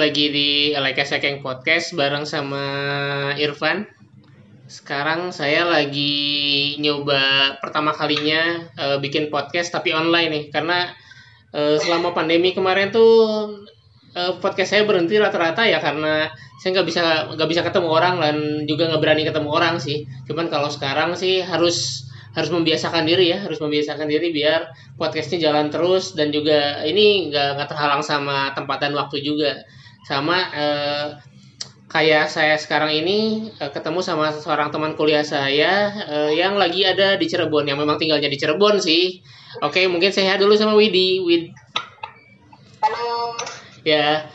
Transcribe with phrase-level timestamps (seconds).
[0.00, 2.64] lagi di Like Sekeng Podcast bareng sama
[3.36, 3.84] Irfan.
[4.64, 10.88] Sekarang saya lagi nyoba pertama kalinya uh, bikin podcast tapi online nih karena
[11.52, 13.12] uh, selama pandemi kemarin tuh
[14.16, 16.32] uh, podcast saya berhenti rata-rata ya karena
[16.64, 17.02] saya nggak bisa
[17.36, 20.08] nggak bisa ketemu orang dan juga nggak berani ketemu orang sih.
[20.24, 25.68] Cuman kalau sekarang sih harus harus membiasakan diri ya harus membiasakan diri biar podcastnya jalan
[25.68, 29.60] terus dan juga ini nggak nggak terhalang sama tempat dan waktu juga
[30.10, 31.06] sama eh,
[31.86, 37.14] kayak saya sekarang ini eh, ketemu sama seorang teman kuliah saya eh, yang lagi ada
[37.14, 39.22] di Cirebon yang memang tinggalnya di Cirebon sih
[39.62, 41.54] oke mungkin saya dulu sama Widi Wid
[42.82, 43.38] Halo.
[43.86, 44.26] ya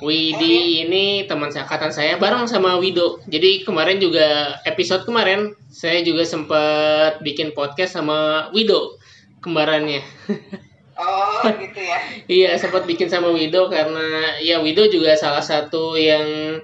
[0.00, 3.20] Widi ini teman seangkatan saya bareng sama Wido.
[3.28, 8.96] Jadi kemarin juga episode kemarin saya juga sempat bikin podcast sama Wido
[9.44, 10.00] kembarannya.
[11.00, 11.98] Oh gitu ya.
[12.28, 16.60] iya sempat bikin sama Wido karena ya Wido juga salah satu yang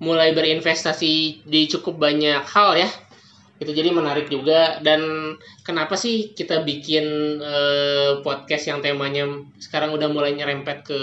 [0.00, 2.88] mulai berinvestasi di cukup banyak hal ya.
[3.60, 9.28] Itu jadi menarik juga dan kenapa sih kita bikin eh, podcast yang temanya
[9.62, 11.00] sekarang udah mulai nyerempet ke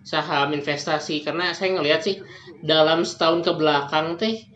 [0.00, 2.16] saham investasi karena saya ngelihat sih
[2.64, 4.49] dalam setahun ke belakang teh eh,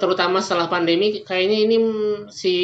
[0.00, 1.76] terutama setelah pandemi kayaknya ini
[2.32, 2.56] si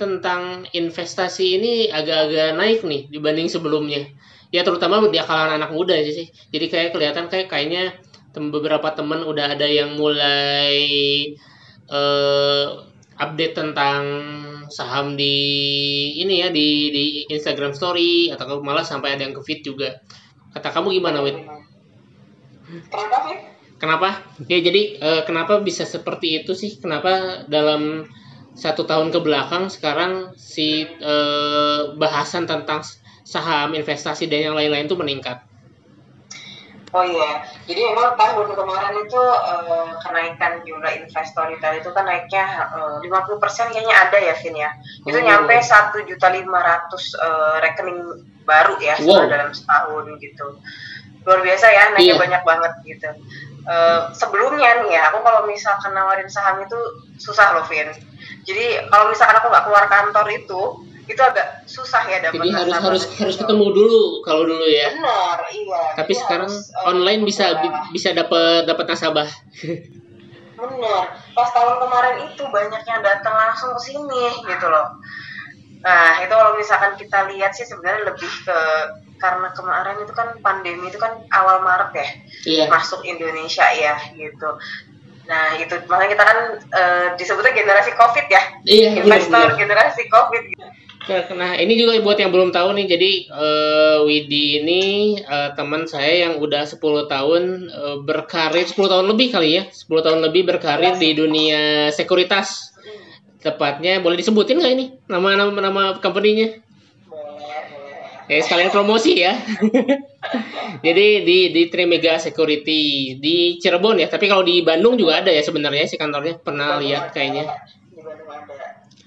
[0.00, 4.08] tentang investasi ini agak-agak naik nih dibanding sebelumnya
[4.48, 7.92] ya terutama di kalangan anak muda sih jadi kayak kelihatan kayak kayaknya
[8.32, 10.80] tem beberapa teman udah ada yang mulai
[11.92, 12.66] eh,
[13.14, 14.02] update tentang
[14.72, 15.36] saham di
[16.18, 20.00] ini ya di di Instagram Story atau malah sampai ada yang ke feed juga
[20.54, 21.34] Kata kamu gimana, Wit?
[22.86, 23.53] Kenapa, Fit?
[23.84, 24.16] Kenapa?
[24.48, 26.80] Ya jadi eh, kenapa bisa seperti itu sih?
[26.80, 28.08] Kenapa dalam
[28.56, 32.80] satu tahun ke belakang sekarang si eh, bahasan tentang
[33.28, 35.44] saham investasi dan yang lain-lain itu meningkat?
[36.94, 42.70] Oh iya, jadi memang tahun kemarin itu uh, kenaikan jumlah investor retail itu kan naiknya
[42.70, 44.70] uh, 50% kayaknya ada ya, Vin ya.
[45.02, 45.26] Itu Oh.
[45.26, 47.18] nyampe satu juta lima ratus
[47.66, 47.98] rekening
[48.46, 49.26] baru ya Wow.
[49.26, 50.46] dalam setahun gitu.
[51.26, 52.22] Luar biasa ya, naiknya Iya.
[52.22, 53.10] banyak banget gitu.
[53.64, 56.76] Eh, sebelumnya nih ya, aku kalau misalkan nawarin saham itu
[57.16, 57.88] susah loh, Vin.
[58.44, 60.60] Jadi kalau misalkan aku nggak keluar kantor itu,
[61.08, 64.92] itu agak susah ya dapat Jadi harus harus harus ketemu dulu kalau dulu ya.
[64.92, 65.82] Benar, iya.
[65.96, 67.60] Tapi Jadi sekarang harus, eh, online bisa coba.
[67.64, 69.28] bi- bisa dapat dapat nasabah.
[70.60, 71.02] Bener.
[71.32, 75.00] Pas tahun kemarin itu banyak yang datang langsung ke sini gitu loh.
[75.80, 78.58] Nah itu kalau misalkan kita lihat sih sebenarnya lebih ke
[79.24, 82.08] karena kemarin itu kan pandemi itu kan awal Maret ya
[82.44, 82.64] Iya.
[82.68, 84.60] masuk Indonesia ya gitu.
[85.24, 88.42] Nah itu makanya kita kan eh, disebutnya generasi COVID ya.
[88.68, 89.56] Iya, benar, Investor benar.
[89.56, 90.42] generasi COVID.
[90.52, 91.32] Gitu.
[91.36, 92.86] Nah, ini juga buat yang belum tahu nih.
[92.88, 94.82] Jadi eh, Widi ini
[95.20, 99.64] eh, teman saya yang udah 10 tahun eh, berkarir 10 tahun lebih kali ya.
[99.68, 102.72] 10 tahun lebih berkarir di dunia sekuritas.
[103.44, 106.64] Tepatnya boleh disebutin nggak ini nama nama nama company-nya?
[108.24, 109.36] Ya sekalian promosi ya.
[110.86, 114.08] Jadi di di Trimega Security di Cirebon ya.
[114.08, 116.40] Tapi kalau di Bandung juga ada ya sebenarnya si kantornya.
[116.40, 117.52] Pernah lihat kayaknya.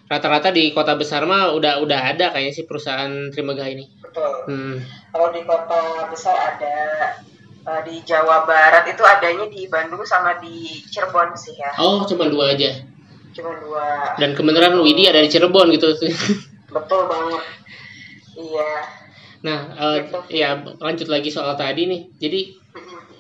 [0.08, 3.90] Rata-rata di kota besar mah udah udah ada kayaknya si perusahaan Trimega ini.
[4.00, 4.32] Betul.
[4.48, 4.76] Hmm.
[5.12, 5.82] Kalau di kota
[6.14, 6.76] besar ada
[7.66, 11.74] eh, di Jawa Barat itu adanya di Bandung sama di Cirebon sih ya.
[11.82, 12.86] Oh, cuma dua aja.
[13.34, 14.14] Cuma dua.
[14.22, 15.92] Dan kebenaran Widi ada di Cirebon gitu.
[16.72, 17.44] Betul banget.
[18.38, 19.07] Iya.
[19.46, 20.00] Nah, eh,
[20.34, 22.02] ya lanjut lagi soal tadi nih.
[22.18, 22.42] Jadi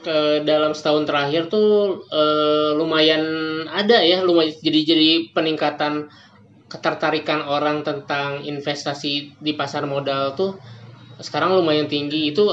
[0.05, 3.23] ke dalam setahun terakhir tuh eh, lumayan
[3.69, 6.07] ada ya, lumayan jadi jadi peningkatan
[6.67, 10.57] ketertarikan orang tentang investasi di pasar modal tuh
[11.21, 12.33] sekarang lumayan tinggi.
[12.33, 12.45] Itu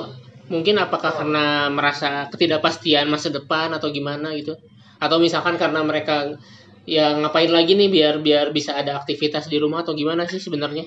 [0.53, 4.55] mungkin apakah karena merasa ketidakpastian masa depan atau gimana gitu?
[5.01, 6.37] Atau misalkan karena mereka
[6.85, 10.85] ya ngapain lagi nih biar biar bisa ada aktivitas di rumah atau gimana sih sebenarnya?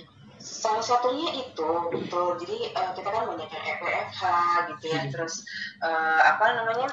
[0.67, 2.35] Salah satunya itu betul.
[2.43, 4.21] Jadi eh, kita kan banyak yang EPFH
[4.75, 5.01] gitu ya.
[5.07, 5.11] Hmm.
[5.15, 5.47] Terus
[5.79, 6.91] eh, apa namanya?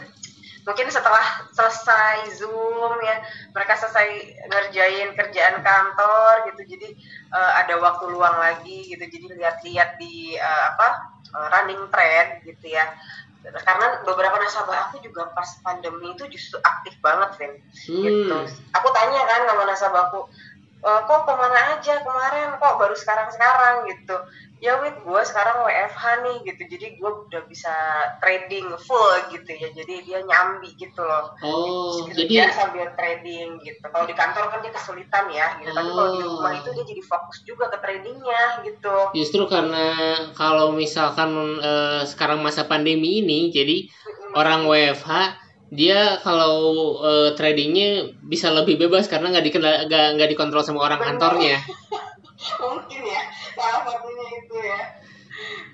[0.65, 3.21] Mungkin setelah selesai Zoom ya,
[3.53, 4.09] mereka selesai
[4.49, 6.79] ngerjain kerjaan kantor gitu.
[6.79, 6.89] Jadi
[7.35, 9.03] eh, ada waktu luang lagi gitu.
[9.03, 10.89] Jadi lihat-lihat di eh, apa?
[11.35, 12.87] eh, running trend gitu ya.
[13.45, 17.53] Karena beberapa nasabah aku juga pas pandemi itu justru aktif banget, Vin.
[17.77, 18.39] gitu.
[18.41, 18.49] Hmm.
[18.81, 20.54] Aku tanya kan sama nasabahku, "E,
[20.85, 24.17] kok ke mana aja kemarin, kok baru sekarang-sekarang gitu.
[24.63, 27.75] Ya wit, gue sekarang WFH nih gitu, jadi gue udah bisa
[28.21, 31.37] trading full gitu ya, jadi dia nyambi gitu loh.
[31.45, 33.85] Oh, Gitu, jadi dia sambil trading gitu.
[33.85, 35.69] Kalau di kantor kan dia kesulitan ya, gitu.
[35.69, 36.41] Tapi kalau di Oh.
[36.41, 38.97] rumah itu dia jadi fokus juga ke tradingnya gitu.
[39.13, 39.87] Justru karena
[40.33, 43.85] kalau misalkan eh, sekarang masa pandemi ini, jadi
[44.33, 45.44] orang WFH
[45.75, 51.03] dia kalau uh, tradingnya bisa lebih bebas karena nggak dikenal nggak nggak dikontrol sama orang
[51.03, 51.59] kantornya.
[52.63, 53.23] Mungkin ya,
[53.59, 54.81] salah satunya itu ya.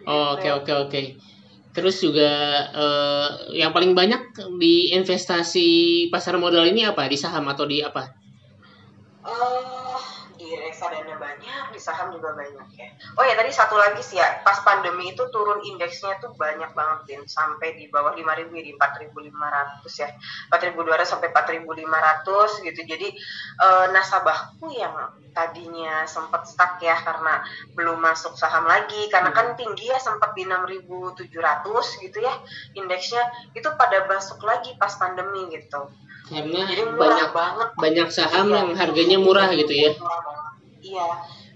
[0.09, 1.03] Oke oke oke.
[1.71, 2.31] Terus juga
[2.75, 7.07] uh, yang paling banyak di investasi pasar modal ini apa?
[7.07, 8.11] Di saham atau di apa?
[9.23, 9.70] Uh,
[10.81, 12.89] reksadana banyak, di saham juga banyak ya.
[13.21, 16.99] Oh ya tadi satu lagi sih ya, pas pandemi itu turun indeksnya tuh banyak banget
[17.05, 20.09] Din, sampai di bawah 5000 di 4500 ya.
[20.49, 22.81] 4200 sampai 4500 gitu.
[22.89, 23.09] Jadi
[23.61, 24.97] uh, nasabahku yang
[25.37, 27.45] tadinya sempat stuck ya karena
[27.77, 31.29] belum masuk saham lagi karena kan tinggi ya sempat di 6700
[32.09, 32.35] gitu ya
[32.73, 33.21] indeksnya.
[33.53, 35.93] Itu pada masuk lagi pas pandemi gitu.
[36.31, 37.69] Karena jadi banyak banget.
[37.75, 39.91] banyak saham yang harganya murah gitu ya
[40.81, 41.09] iya.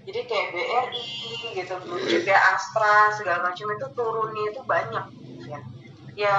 [0.05, 1.05] Jadi kayak BRI
[1.57, 1.75] gitu
[2.05, 5.05] juga Astra segala macam itu turunnya itu banyak.
[5.49, 5.59] Ya
[6.15, 6.31] ya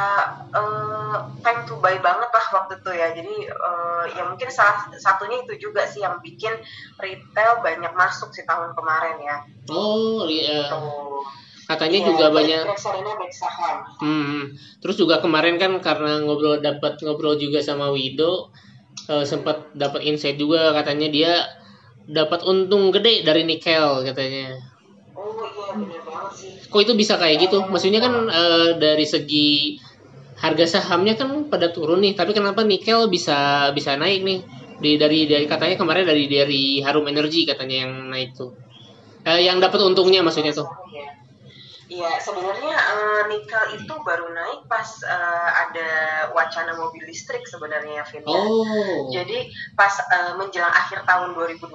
[0.57, 3.13] uh, time to buy banget lah waktu itu ya.
[3.13, 6.57] Jadi uh, ya mungkin salah satunya itu juga sih yang bikin
[6.97, 9.37] retail banyak masuk sih tahun kemarin ya.
[9.71, 10.67] Oh iya.
[10.67, 10.83] Gitu.
[11.67, 12.63] katanya ya, juga banyak
[13.35, 13.83] saham.
[13.99, 18.55] Hmm, terus juga kemarin kan karena ngobrol dapat ngobrol juga sama Wido
[19.11, 20.71] uh, sempat dapat insight juga.
[20.79, 21.43] Katanya dia
[22.07, 24.59] dapat untung gede dari nikel katanya.
[26.71, 27.67] Kok itu bisa kayak gitu?
[27.67, 29.79] Maksudnya kan uh, dari segi
[30.37, 34.41] harga sahamnya kan pada turun nih tapi kenapa nikel bisa bisa naik nih?
[34.77, 38.55] Di dari dari katanya kemarin dari dari Harum Energy katanya yang naik tuh.
[39.27, 40.71] Uh, yang dapat untungnya maksudnya tuh
[41.87, 45.91] Iya, sebenarnya uh, nikel itu baru naik pas uh, ada
[46.35, 48.27] wacana mobil listrik sebenarnya Vin.
[48.27, 48.43] Ya.
[48.43, 49.07] Oh.
[49.15, 51.71] Jadi pas uh, menjelang akhir tahun 2020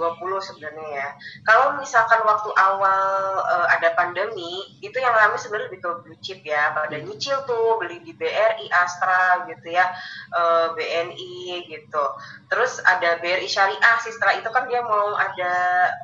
[0.51, 1.07] sebenarnya ya.
[1.47, 6.43] Kalau misalkan waktu awal uh, ada pandemi, itu yang ramai sebenarnya lebih ke blue chip
[6.43, 6.75] ya.
[6.75, 9.95] Pada nyicil tuh beli di BRI, Astra gitu ya,
[10.35, 12.03] uh, BNI gitu.
[12.51, 15.53] Terus ada BRI Syariah sih setelah itu kan dia mau ada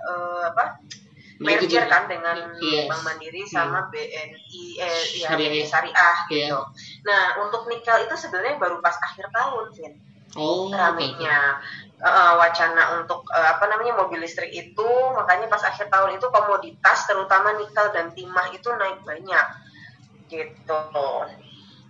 [0.08, 0.80] uh, apa?
[1.38, 2.90] Merger kan dengan yes.
[2.90, 6.60] Bank Mandiri sama BNI eh ya Syariah, Syariah gitu.
[6.60, 6.64] Yeah.
[7.06, 9.94] Nah, untuk nikel itu sebenarnya baru pas akhir tahun, Vin.
[10.38, 12.06] Oh, ramenya okay.
[12.06, 17.10] uh, wacana untuk uh, apa namanya mobil listrik itu makanya pas akhir tahun itu komoditas
[17.10, 19.48] terutama nikel dan timah itu naik banyak
[20.30, 20.78] gitu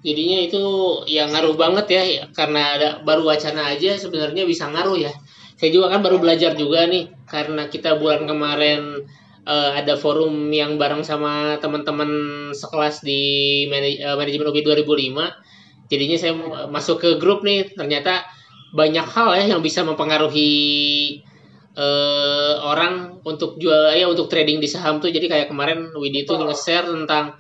[0.06, 0.64] jadinya itu
[1.10, 5.12] yang ngaruh banget ya karena ada baru wacana aja sebenarnya bisa ngaruh ya
[5.58, 9.04] saya juga kan baru belajar juga nih karena kita bulan kemarin
[9.48, 12.12] uh, ada forum yang bareng sama teman-teman
[12.52, 16.34] sekelas di manaj uh, manajemen UB 2005 jadinya saya
[16.68, 18.28] masuk ke grup nih ternyata
[18.76, 21.24] banyak hal ya yang bisa mempengaruhi
[21.78, 25.14] uh, orang untuk jual ya untuk trading di saham tuh.
[25.14, 27.40] Jadi kayak kemarin Widi itu nge-share tentang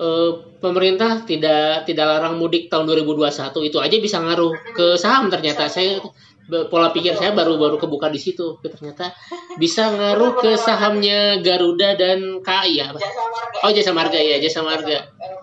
[0.00, 5.70] uh, pemerintah tidak tidak larang mudik tahun 2021 itu aja bisa ngaruh ke saham ternyata.
[5.70, 6.02] Saya
[6.46, 9.10] pola pikir saya baru-baru kebuka di situ ternyata
[9.58, 13.58] bisa ngaruh ke sahamnya Garuda dan KAI ya Jasa marga.
[13.66, 14.98] oh jasa marga ya jasa marga.
[15.10, 15.36] Eh,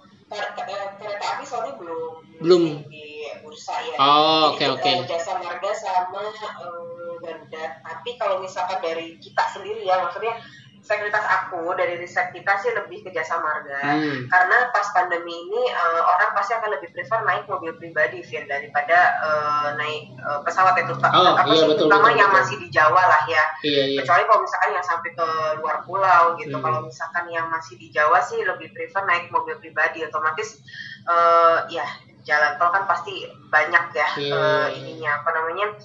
[1.03, 1.43] kereta api
[1.79, 2.11] belum.
[2.39, 2.63] Belum.
[2.87, 3.03] Di
[3.43, 3.95] bursa ya.
[3.99, 4.79] Oh oke oke.
[4.79, 5.11] okay, okay.
[5.11, 7.63] jasa marga sama uh, Garuda.
[7.83, 10.39] Tapi kalau misalkan dari kita sendiri ya maksudnya
[10.83, 14.27] sekuritas aku dari riset kita sih lebih ke jasa marga hmm.
[14.27, 19.15] karena pas pandemi ini uh, orang pasti akan lebih prefer naik mobil pribadi Vin daripada
[19.23, 22.39] uh, naik uh, pesawat itu oh, apa iya, betul, terutama betul, yang betul.
[22.43, 23.97] masih di Jawa lah ya iya, iya.
[24.03, 25.27] kecuali kalau misalkan yang sampai ke
[25.63, 26.63] luar pulau gitu hmm.
[26.67, 30.59] kalau misalkan yang masih di Jawa sih lebih prefer naik mobil pribadi otomatis
[31.07, 31.87] uh, ya
[32.27, 34.35] jalan tol kan pasti banyak ya yeah.
[34.35, 35.79] uh, ininya apa namanya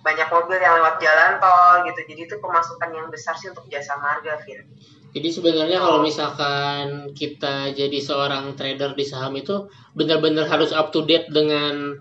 [0.00, 2.00] banyak mobil yang lewat jalan tol gitu.
[2.08, 4.64] Jadi itu pemasukan yang besar sih untuk jasa marga Vin.
[5.10, 9.66] Jadi sebenarnya kalau misalkan kita jadi seorang trader di saham itu
[9.98, 11.98] benar-benar harus up to date dengan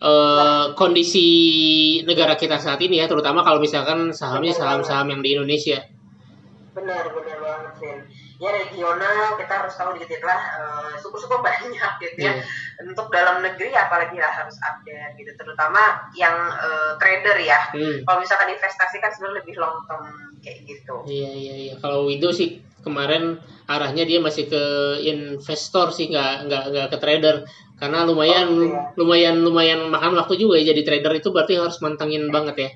[0.00, 1.28] uh, kondisi
[2.08, 5.84] negara kita saat ini ya terutama kalau misalkan sahamnya saham-saham yang di Indonesia.
[6.72, 12.20] Benar benar banget Vin ya regional kita harus tahu dikit lah uh, suku-suku banyak gitu
[12.20, 12.36] ya.
[12.36, 12.84] Yeah.
[12.84, 17.72] untuk dalam negeri apalagi lah harus update gitu terutama yang uh, trader ya.
[17.72, 18.04] Hmm.
[18.04, 20.04] kalau misalkan investasi kan sebenarnya lebih long term
[20.44, 20.94] kayak gitu.
[21.08, 21.74] Iya iya iya.
[21.80, 24.62] Kalau Wido sih kemarin arahnya dia masih ke
[25.02, 27.36] investor sih nggak nggak nggak ke trader.
[27.76, 28.80] Karena lumayan oh, iya.
[28.96, 31.12] lumayan lumayan makan waktu juga ya jadi trader.
[31.16, 32.70] Itu berarti harus mantengin banget ya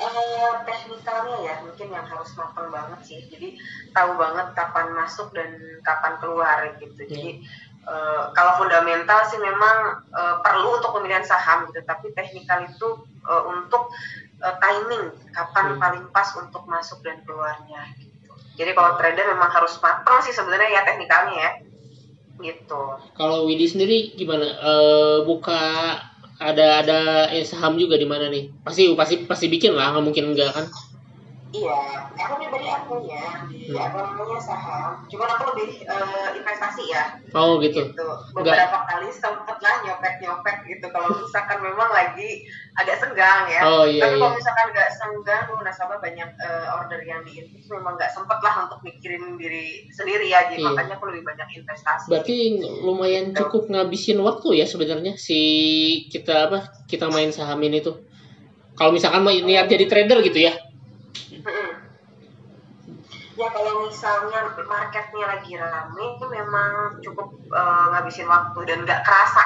[0.00, 3.56] uh, teknikalnya ya mungkin yang harus matang banget sih jadi
[3.96, 7.10] tahu banget kapan masuk dan kapan keluar gitu yeah.
[7.10, 7.30] jadi
[7.88, 12.88] uh, kalau fundamental sih memang uh, perlu untuk pemilihan saham gitu tapi teknikal itu
[13.26, 13.92] uh, untuk
[14.44, 15.80] uh, timing kapan hmm.
[15.80, 20.80] paling pas untuk masuk dan keluarnya gitu jadi kalau trader memang harus matang sih sebenarnya
[20.80, 21.52] ya teknikalnya ya
[22.36, 24.44] gitu Kalau Widi sendiri gimana?
[24.44, 25.60] Eh, buka
[26.40, 26.98] ada ada
[27.44, 28.52] saham juga di mana nih?
[28.64, 30.66] Pasti pasti pasti bikin lah, nggak mungkin enggak kan?
[31.56, 31.80] Iya,
[32.20, 33.80] aku pribadi aku ya di Hmm.
[33.80, 34.90] apa namanya saham.
[35.08, 37.80] Cuman aku lebih eh, investasi ya, Oh gitu.
[37.80, 38.08] gitu.
[38.36, 40.86] Beberapa kali sempet lah nyopet nyopet gitu.
[40.92, 42.44] Kalau misalkan memang lagi
[42.76, 43.60] agak senggang ya.
[43.64, 44.38] Oh iya Tapi kalau iya.
[44.38, 48.78] misalkan nggak senggang, tuh nasabah banyak eh, order yang diinput, memang nggak sempet lah untuk
[48.84, 50.44] mikirin diri sendiri ya.
[50.52, 50.68] Jadi Iya.
[50.70, 52.06] makanya aku lebih banyak investasi.
[52.12, 52.36] Berarti
[52.84, 55.40] lumayan cukup ngabisin waktu ya sebenarnya si
[56.12, 58.04] kita apa kita main saham ini tuh.
[58.76, 60.52] Kalau misalkan mau niat jadi trader gitu ya.
[61.46, 61.70] Mm-mm.
[63.36, 69.44] Ya kalau misalnya marketnya lagi rame itu memang cukup eh, ngabisin waktu dan nggak kerasa.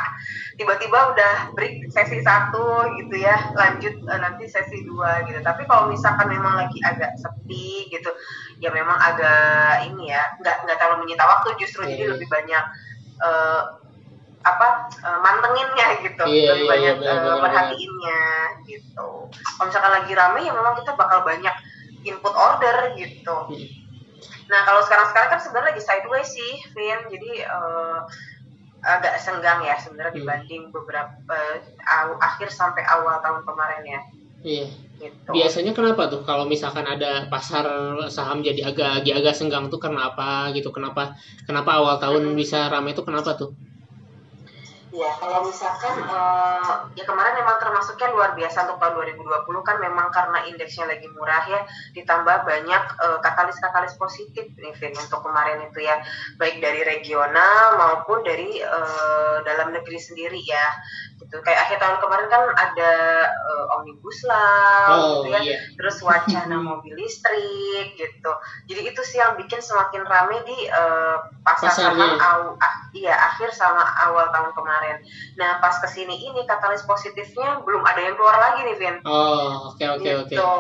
[0.55, 5.43] Tiba-tiba udah break sesi satu gitu ya, lanjut eh, nanti sesi dua gitu.
[5.43, 8.15] Tapi kalau misalkan memang lagi agak sepi gitu,
[8.63, 12.11] ya memang agak ini ya, nggak nggak terlalu menyita waktu justru jadi Iya.
[12.15, 12.65] lebih banyak
[13.27, 13.63] eh,
[14.41, 14.69] apa
[15.21, 17.43] mantenginnya gitu, Iya, lebih iya, banyak benar.
[17.45, 18.23] merhatiinnya
[18.65, 19.09] gitu.
[19.29, 21.53] Kalau misalkan lagi rame ya memang kita bakal banyak
[22.05, 23.37] input order gitu.
[23.49, 23.67] Hmm.
[24.51, 27.01] Nah kalau sekarang-sekarang kan sebenarnya lagi sideways sih, Vin.
[27.09, 27.99] Jadi eh,
[28.81, 30.21] agak senggang ya sebenarnya Hmm.
[30.25, 31.39] dibanding beberapa
[31.85, 34.01] aw- akhir sampai awal tahun kemarin ya.
[34.41, 34.67] Iya.
[35.01, 35.31] Gitu.
[35.33, 37.65] Biasanya kenapa tuh kalau misalkan ada pasar
[38.13, 40.69] saham jadi agak agak, agak senggang tuh karena apa gitu?
[40.73, 41.17] Kenapa
[41.49, 43.53] kenapa awal tahun bisa ramai tuh kenapa tuh?
[44.91, 50.11] Ya, kalau misalkan eh, ya kemarin memang termasuknya luar biasa untuk tahun 2020 kan memang
[50.11, 51.63] karena indeksnya lagi murah ya,
[51.95, 56.03] ditambah banyak eh, katalis-katalis positif nih Vin untuk kemarin itu ya,
[56.43, 60.67] baik dari regional maupun dari eh, dalam negeri sendiri ya.
[61.21, 61.37] Gitu.
[61.45, 62.93] Kayak akhir tahun kemarin kan ada
[63.29, 65.57] eh, omnibus law Oh gitu ya, iya.
[65.77, 68.33] terus wacana mobil listrik gitu.
[68.73, 73.53] Jadi itu sih yang bikin semakin rame di eh, pasar saham aw- ah, iya akhir
[73.53, 74.97] sama awal tahun kemarin.
[75.37, 78.97] Nah pas ke sini ini katalis positifnya belum ada yang keluar lagi nih Vin.
[79.05, 80.33] Oh oke oke oke.
[80.33, 80.51] Gitu.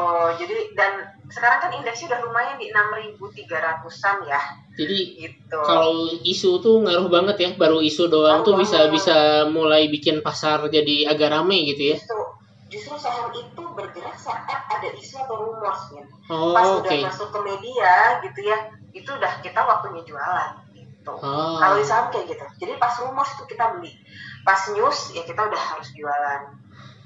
[0.45, 0.93] Jadi dan
[1.30, 4.40] sekarang kan indeksnya udah lumayan di 6.300-an ya
[4.75, 5.58] Jadi gitu.
[5.62, 8.92] kalau isu tuh ngaruh banget ya baru isu doang tuh Ngaruh bisa banget.
[8.99, 12.20] bisa mulai bikin pasar jadi agak rame gitu ya Justru,
[12.68, 16.06] justru saham itu bergerak saat ada isu atau rumor Vin.
[16.28, 18.58] oh Pas oke udah masuk ke media gitu ya,
[18.90, 21.12] itu udah kita waktunya jualan gitu.
[21.14, 21.58] Oh.
[21.58, 22.44] Kalau di saham kayak gitu.
[22.60, 23.92] Jadi pas rumor itu kita beli.
[24.40, 26.40] Pas news ya kita udah harus jualan.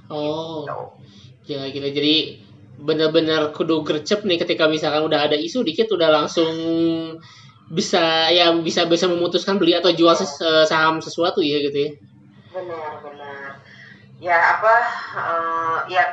[0.08, 0.64] oh
[1.44, 1.56] Gitu.
[1.56, 2.14] ya gitu jadi
[2.78, 6.52] benar-benar kudu gercep nih ketika misalkan udah ada isu dikit udah langsung
[7.70, 11.90] bisa ya bisa bisa memutuskan beli atau jual ses- eh, saham sesuatu ya gitu ya.
[12.52, 13.48] Benar, benar.
[14.20, 14.74] Ya apa
[15.16, 16.04] eh, ya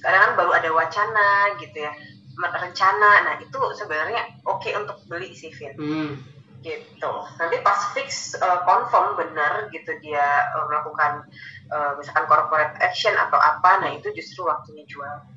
[0.00, 1.92] kadang kan baru ada wacana gitu ya
[2.40, 3.10] rencana.
[3.28, 5.74] Nah itu sebenarnya oke untuk beli sih Vin.
[5.76, 6.12] Hmm.
[6.64, 7.12] gitu.
[7.36, 11.28] Nanti pas fix uh, confirm benar gitu dia uh, melakukan
[11.68, 15.33] uh, misalkan corporate action atau apa nah itu justru waktunya jual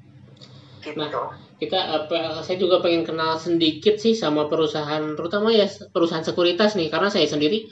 [0.95, 1.21] gitu.
[1.57, 6.93] Kita apa saya juga pengen kenal sedikit sih sama perusahaan terutama ya perusahaan sekuritas nih
[6.93, 7.65] karena saya sendiri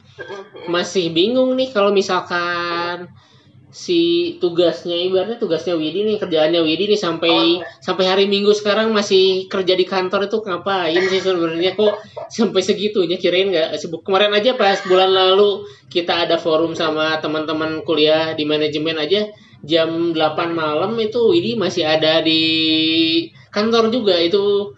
[0.65, 3.13] masih bingung nih kalau misalkan
[3.75, 3.99] si
[4.39, 7.67] tugasnya ibaratnya tugasnya Widi nih kerjaannya Widi nih sampai Oh, iya.
[7.83, 11.75] sampai hari Minggu sekarang masih kerja di kantor itu ngapain sih sebenarnya?
[11.75, 11.93] Kok
[12.31, 13.19] sampai segitunya?
[13.19, 14.07] Kirain nggak sibuk?
[14.07, 19.27] Kemarin aja pas bulan lalu kita ada forum sama teman-teman kuliah di manajemen aja
[19.65, 20.17] jam 8
[20.51, 22.41] malam itu Widi masih ada di
[23.49, 24.71] kantor juga itu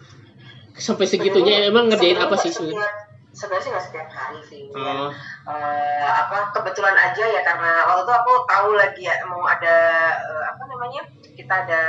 [0.72, 3.06] sampai segitunya emang ngerjain apa sih sebenarnya?
[3.28, 4.78] sebenarnya sih nggak setiap hari sih ya.
[4.78, 5.10] Oh,
[5.48, 9.76] Eh, apa kebetulan aja ya karena waktu itu aku tahu lagi ya mau ada
[10.20, 11.00] eh, apa namanya
[11.32, 11.82] kita ada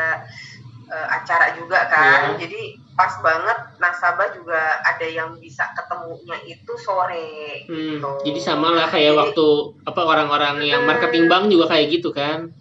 [0.87, 2.47] eh, acara juga kan Iya.
[2.47, 2.61] jadi
[2.95, 8.09] pas banget nasabah juga ada yang bisa ketemunya itu sore hmm, gitu.
[8.25, 9.47] jadi sama lah kayak Jadi- waktu
[9.83, 12.55] apa orang-orang yang marketing bank juga kayak gitu kan?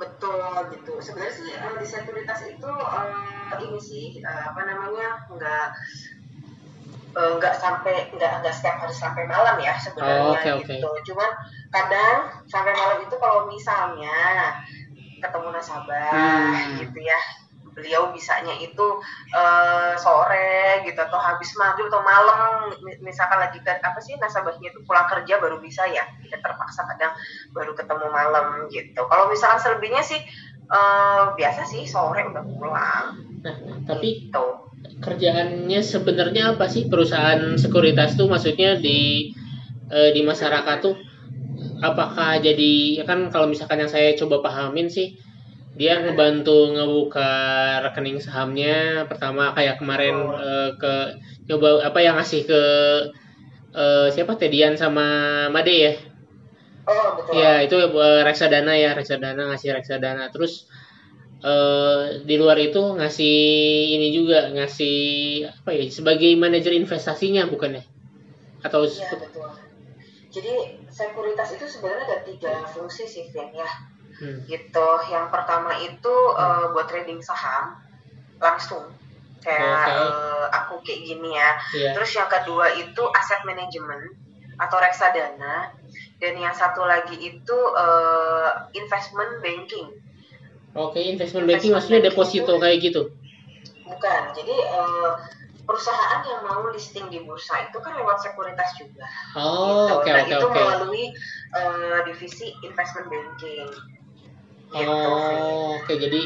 [0.00, 0.40] Betul
[0.72, 5.66] gitu sebenarnya sih eh, di sekuritas itu eh, ini sih eh, apa namanya nggak
[7.20, 10.72] eh, nggak sampai nggak nggak setiap hari sampai malam ya sebenarnya Oh, oke, oke.
[10.72, 11.30] gitu cuman
[11.68, 14.56] kadang sampai malam itu kalau misalnya
[15.20, 16.08] ketemu nasabah
[16.48, 16.80] Hmm.
[16.80, 17.20] gitu ya
[17.80, 18.86] beliau bisanya itu
[19.32, 24.68] eh, sore gitu atau habis maghrib atau malam mi- misalkan lagi ke apa sih nasabahnya
[24.68, 27.16] itu pulang kerja baru bisa ya tidak terpaksa kadang
[27.56, 29.00] baru ketemu malam gitu.
[29.08, 30.20] Kalau misalkan selebihnya sih
[30.68, 33.04] eh, biasa sih sore udah pulang.
[33.40, 33.56] Nah,
[33.88, 34.46] tapi gitu.
[35.00, 36.92] kerjaannya sebenarnya apa sih?
[36.92, 39.32] Perusahaan sekuritas tuh maksudnya di
[39.88, 40.94] eh, di masyarakat tuh
[41.80, 45.16] apakah jadi ya kan kalau misalkan yang saya coba pahamin sih
[45.78, 47.30] dia ngebantu ngebuka
[47.86, 50.94] rekening sahamnya pertama kayak kemarin eh, ke
[51.46, 52.62] coba apa yang ngasih ke
[53.74, 55.06] eh, siapa Tedian sama
[55.50, 55.94] Made ya
[56.90, 57.38] Oh betul.
[57.38, 60.66] ya itu eh, reksadana ya reksadana ngasih reksadana terus
[61.44, 63.36] eh, di luar itu ngasih
[63.94, 64.98] ini juga ngasih
[65.62, 67.86] apa ya sebagai manajer investasinya bukannya
[68.60, 69.48] atau Iya betul.
[70.30, 70.52] Jadi
[70.86, 73.66] sekuritas itu sebenarnya ada tiga fungsi sih Vin ya.
[74.20, 74.38] Hmm.
[74.44, 74.88] Gitu.
[75.08, 77.80] Yang pertama itu eh, buat trading saham
[78.40, 78.84] langsung
[79.40, 79.96] kayak Oke.
[79.96, 81.50] eh, aku kayak gini ya.
[81.72, 81.90] Iya.
[81.96, 84.14] Terus yang kedua itu aset manajemen
[84.60, 85.72] atau reksadana
[86.20, 89.88] dan yang satu lagi itu eh, investment banking.
[90.76, 93.10] Oke, investment banking maksudnya deposito kayak gitu.
[93.88, 94.22] Bukan.
[94.36, 95.12] Jadi eh,
[95.64, 99.06] perusahaan yang mau listing di bursa itu kan lewat sekuritas juga.
[99.38, 100.12] Oh, oke gitu.
[100.12, 100.54] nah oke itu oke.
[100.54, 101.04] melalui
[101.56, 103.70] eh, divisi investment banking.
[104.70, 104.86] Gitu.
[104.86, 106.22] Oh, oke jadi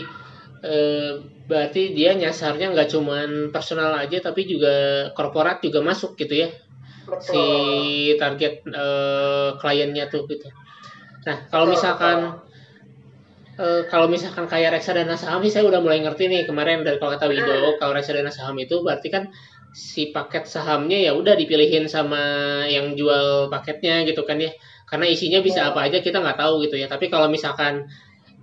[0.64, 1.12] eh,
[1.48, 6.48] berarti dia nyasarnya nggak cuman personal aja tapi juga korporat juga masuk gitu ya
[7.08, 7.24] Betul.
[7.24, 7.44] si
[8.20, 10.48] target eh, kliennya tuh gitu.
[11.24, 12.18] Nah kalau Betul, misalkan
[13.56, 17.16] eh, kalau misalkan kayak reksadana saham sih saya udah mulai ngerti nih kemarin dari kalau
[17.16, 19.32] kata Wido kalau reksadana saham itu berarti kan
[19.74, 22.22] si paket sahamnya ya udah dipilihin sama
[22.70, 24.54] yang jual paketnya gitu kan ya
[24.86, 27.82] karena isinya bisa apa aja kita nggak tahu gitu ya tapi kalau misalkan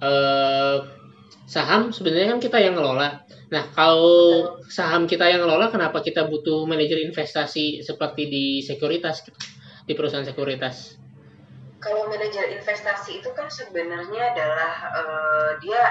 [0.01, 0.77] eh,
[1.46, 6.63] saham sebenarnya kan kita yang ngelola nah kalau saham kita yang ngelola kenapa kita butuh
[6.63, 9.39] manajer investasi seperti di sekuritas gitu
[9.86, 10.98] di perusahaan sekuritas
[11.81, 15.81] Kalau manajer investasi itu kan sebenarnya adalah eh, dia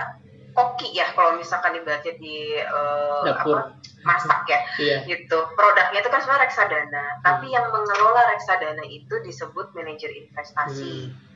[0.55, 3.59] koki ya kalau misalkan ibaratnya di eh, Dapur.
[3.59, 5.39] apa masak ya iya gitu.
[5.53, 11.13] Produknya itu kan sebenarnya reksadana, tapi yang mengelola reksadana itu disebut manajer investasi.
[11.13, 11.30] Hmm.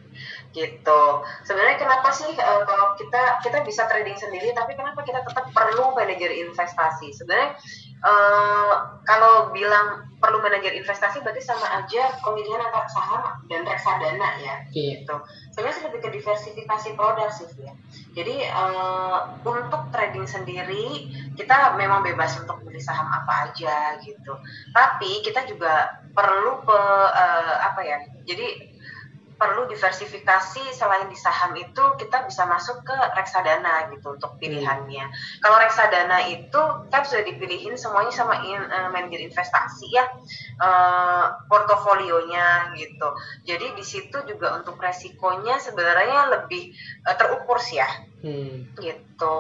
[0.55, 1.03] Gitu.
[1.45, 5.93] Sebenarnya kenapa sih eh, kalau kita kita bisa trading sendiri, tapi kenapa kita tetap perlu
[5.93, 7.11] manajer investasi?
[7.11, 7.59] Sebenarnya
[8.05, 8.73] eh,
[9.05, 14.97] kalau bilang perlu manajer investasi berarti sama aja pemilihan antara saham dan reksadana ya, iya
[15.05, 15.17] gitu.
[15.53, 17.75] Sebenarnya lebih ke diversifikasi produk sih ya.
[18.17, 24.33] Jadi eh, untuk trading sendiri kita memang bebas untuk beli saham apa aja gitu.
[24.73, 26.79] Tapi kita juga perlu pe,
[27.13, 27.99] eh, apa ya?
[28.25, 28.74] Jadi
[29.35, 35.05] perlu diversifikasi selain di saham itu kita bisa masuk ke reksadana gitu untuk pilihannya.
[35.43, 40.05] Kalau reksadana itu kan sudah dipilihin semuanya sama in, eh, manajer investasi ya
[40.63, 43.09] eh, portofolionya gitu.
[43.45, 46.71] Jadi di situ juga untuk resikonya sebenarnya lebih
[47.05, 48.65] eh, terukur sih ya Hmm.
[48.81, 49.39] gitu.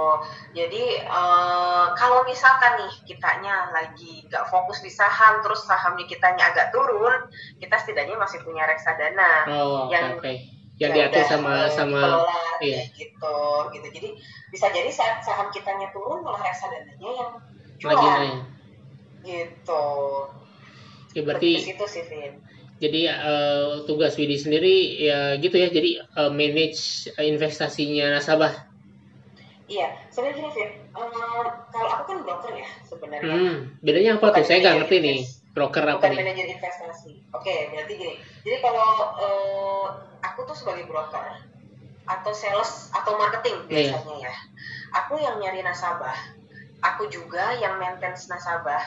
[0.52, 6.68] Jadi eh, kalau misalkan nih kitanya lagi nggak fokus di saham, terus sahamnya kitanya agak
[6.68, 10.32] turun, kita setidaknya masih punya reksadana Oh, Yang- oke.
[10.74, 12.82] Yang Ya diatur sama sama dikelola, iya.
[12.92, 13.38] gitu,
[13.72, 13.86] gitu.
[13.94, 14.08] Jadi
[14.50, 17.30] bisa jadi saat saham kitanya turun malah reksadananya yang
[17.78, 18.36] jual, lagi naik.
[19.22, 19.86] gitu.
[21.14, 22.42] Ya berarti ke situ sih, Vin.
[22.82, 25.70] jadi eh, tugas Widi sendiri ya gitu ya.
[25.70, 28.73] Jadi eh, manage investasinya nasabah.
[29.64, 30.70] Iya, sebenarnya gini, Vin.
[30.92, 33.32] Eh, kalau aku kan broker ya sebenarnya.
[33.32, 34.44] Hmm, bedanya apa Bukan tuh?
[34.44, 35.18] Saya nggak ngerti nih.
[35.54, 36.18] Broker apa bukan nih?
[36.20, 37.12] manajer investasi.
[37.32, 38.14] Oke, berarti gini.
[38.44, 39.86] Jadi kalau eh,
[40.20, 41.24] aku tuh sebagai broker
[42.04, 43.96] atau sales atau marketing Iya.
[43.96, 44.34] biasanya ya,
[44.92, 46.12] aku yang nyari nasabah,
[46.84, 48.82] aku juga yang maintenance nasabah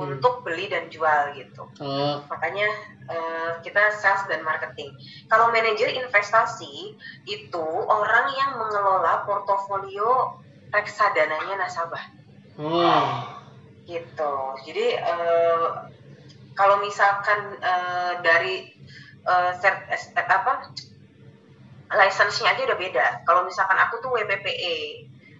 [0.00, 0.16] Hmm.
[0.16, 1.68] untuk beli dan jual gitu.
[1.84, 2.68] Oh, Makanya
[3.04, 4.96] eh, kita sales dan marketing.
[5.28, 6.96] Kalau manajer investasi
[7.28, 10.40] itu orang yang mengelola portofolio
[10.72, 12.00] reksadananya nasabah
[12.56, 13.28] oh,
[13.84, 14.34] gitu.
[14.64, 15.68] Jadi eh,
[16.56, 18.72] kalau misalkan eh, dari
[19.92, 20.72] es- eh, apa
[21.90, 23.06] license-nya aja udah beda.
[23.26, 24.76] Kalau misalkan aku tuh WPPE,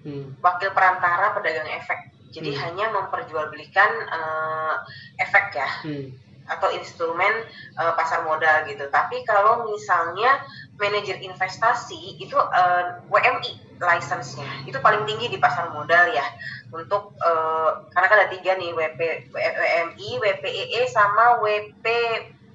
[0.04, 0.42] hmm.
[0.42, 2.09] wakil perantara pedagang efek.
[2.30, 2.60] Jadi Hmm.
[2.62, 4.74] hanya memperjualbelikan eh,
[5.18, 6.14] efek ya Hmm.
[6.50, 7.30] atau instrumen
[7.78, 8.86] eh, pasar modal gitu.
[8.90, 10.42] Tapi kalau misalnya
[10.78, 16.24] manajer investasi itu eh, WMI license-nya itu paling tinggi di pasar modal ya
[16.70, 21.86] untuk eh, karena kan ada tiga nih WP, WMI, WPEE E sama WP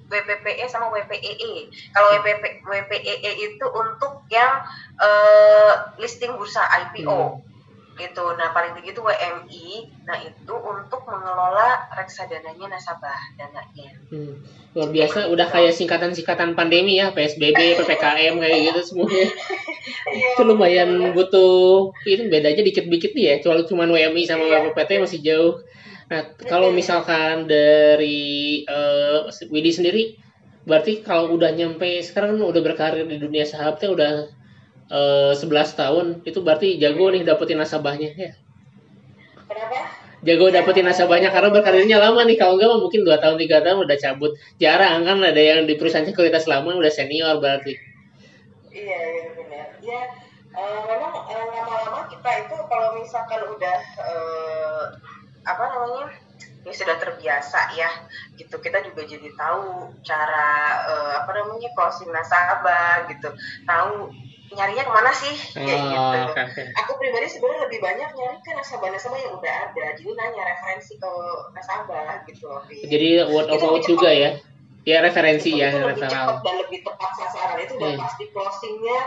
[0.06, 1.66] WPPE sama WPEE.
[1.90, 4.62] Kalau WPP, WPEE itu untuk yang
[5.02, 7.42] eh, listing bursa IPO
[7.96, 8.24] gitu.
[8.36, 9.68] Nah paling tinggi itu WMI.
[10.04, 13.90] Nah itu untuk mengelola reksadananya nasabah dananya.
[14.12, 14.44] Hmm.
[14.76, 19.32] Luar biasa, udah kayak singkatan-singkatan pandemi ya, PSBB, PPKM kayak gitu semuanya.
[20.36, 24.70] Itu lumayan butuh, itu bedanya dikit-dikit nih ya, cuma cuman WMI sama Iya.
[24.70, 25.54] WPT masih jauh.
[26.06, 29.18] Nah, kalau misalkan dari eh,
[29.50, 30.04] Widi sendiri,
[30.66, 34.30] berarti kalau udah nyampe sekarang udah berkarir di dunia saham teh udah
[34.90, 38.32] eh, 11 tahun, itu berarti jago nih dapetin nasabahnya ya.
[39.46, 40.06] Kenapa?
[40.26, 42.34] jago dapetin nasabahnya karena berkarirnya lama nih.
[42.34, 44.32] Kalau enggak mungkin dua tahun tiga tahun udah cabut.
[44.58, 47.78] Jarang kan ada yang di perusahaan sekuritas lama udah senior berarti.
[48.74, 49.66] Iya iya benar.
[49.80, 50.00] Ya
[50.58, 54.84] uh, memang uh, lama-lama kita itu kalau misalkan udah uh,
[55.46, 56.10] apa namanya
[56.66, 57.90] ya sudah terbiasa ya
[58.34, 58.58] gitu.
[58.58, 60.50] Kita juga jadi tahu cara
[60.90, 63.30] uh, apa namanya closing nasabah gitu.
[63.62, 64.10] Tahu
[64.56, 65.34] nyarinya ke mana sih?
[65.52, 66.18] Kayak Oh, gitu.
[66.32, 66.62] oke, oke.
[66.74, 69.84] aku pribadi sebenarnya lebih banyak nyari ke nasabah-nasabah yang udah ada.
[69.94, 71.10] Jadi nanya referensi ke
[71.52, 72.84] nasabah gitu Vin.
[72.88, 74.30] jadi word of mouth lebih juga ya?
[74.86, 77.58] Ya referensi itu, ya itu lebih cepat dan lebih tepat sasaran.
[77.60, 77.98] Itu udah Iya.
[78.00, 78.98] pasti closingnya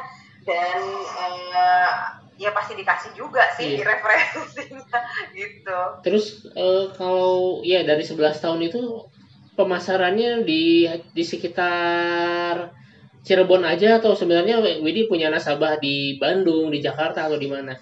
[0.43, 0.79] dan
[1.17, 1.91] eh,
[2.37, 3.87] ya pasti dikasih juga sih Iya.
[3.87, 4.99] referensinya
[5.39, 5.79] gitu.
[6.03, 9.07] Terus eh, kalau ya dari 11 tahun itu
[9.55, 12.71] pemasarannya di di sekitar
[13.29, 17.77] Cirebon aja atau sebenarnya Widi punya nasabah di Bandung, di Jakarta atau di mana?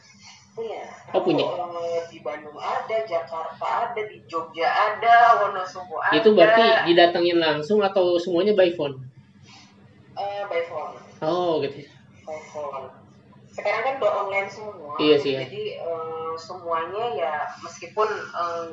[0.60, 0.84] Iya.
[1.16, 1.48] Oh, punya.
[1.48, 6.20] Eh, di Bandung ada, Jakarta ada, di Jogja ada, Wonosobo ada.
[6.20, 9.00] Itu berarti didatengin langsung atau semuanya by phone?
[10.20, 11.80] eh, by phone, Oh gitu.
[12.28, 12.92] by phone.
[13.48, 15.00] Sekarang kan udah online semua.
[15.00, 15.48] Iya sih, ya.
[15.48, 17.34] Jadi eh, semuanya ya
[17.64, 18.66] meskipun eh,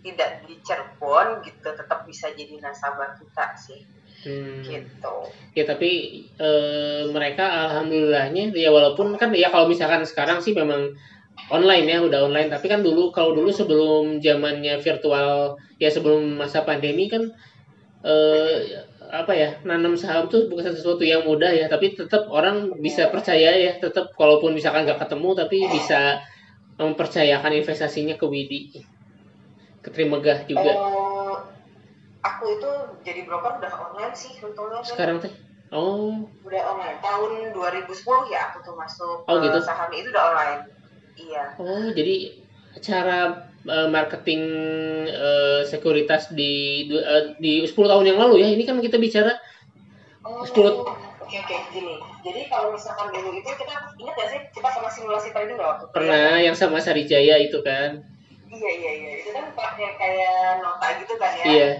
[0.00, 3.80] tidak di Cirebon gitu, tetap bisa jadi nasabah kita sih.
[4.20, 4.60] Hmm.
[4.60, 5.16] Gitu.
[5.56, 5.90] Ya tapi
[6.36, 10.92] eh, mereka alhamdulillahnya ya walaupun kan ya kalau misalkan sekarang sih memang
[11.48, 16.68] online ya udah online tapi kan dulu kalau dulu sebelum zamannya virtual ya sebelum masa
[16.68, 17.32] pandemi kan
[18.04, 23.10] eh apa ya nanam saham tuh bukan sesuatu yang mudah ya tapi tetap orang bisa
[23.10, 26.22] percaya ya tetap walaupun misalkan nggak ketemu tapi bisa
[26.78, 28.60] mempercayakan investasinya ke Widi
[29.80, 30.70] ke Trimegah juga.
[30.70, 31.34] Eh,
[32.20, 34.52] aku itu jadi broker udah online sih kan.
[34.84, 35.32] sekarang teh?
[35.72, 36.26] Oh.
[36.44, 36.98] Udah online.
[37.00, 37.88] Tahun 2010
[38.28, 39.58] ya aku tuh masuk Oh, gitu?
[39.62, 40.60] saham itu udah online.
[41.16, 41.44] Iya.
[41.56, 42.36] Oh, jadi
[42.80, 43.18] cara
[43.62, 44.42] eh, marketing
[45.06, 46.52] eh, sekuritas di
[46.90, 48.48] eh, di 10 tahun yang lalu ya.
[48.52, 49.32] Ini kan kita bicara
[50.20, 51.56] oh, Sepuluh- oke oke.
[51.70, 51.94] Gini.
[52.20, 54.40] Jadi kalau misalkan dulu itu kita ingat gak sih?
[54.52, 58.02] Kita pernah simulasi trading waktu pernah yang sama Sarijaya itu kan.
[58.50, 61.70] Iya iya iya itu kan pakai kayak nota gitu kan ya Iya.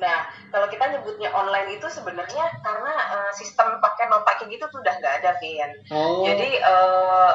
[0.00, 0.16] nah
[0.48, 4.94] kalau kita nyebutnya online itu sebenarnya karena eh, sistem pakai nota kayak gitu tuh udah
[4.98, 6.24] nggak ada Vian Oh.
[6.24, 7.32] Jadi eh,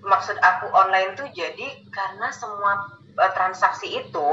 [0.00, 2.80] maksud aku online tuh jadi karena semua
[3.12, 4.28] eh, transaksi itu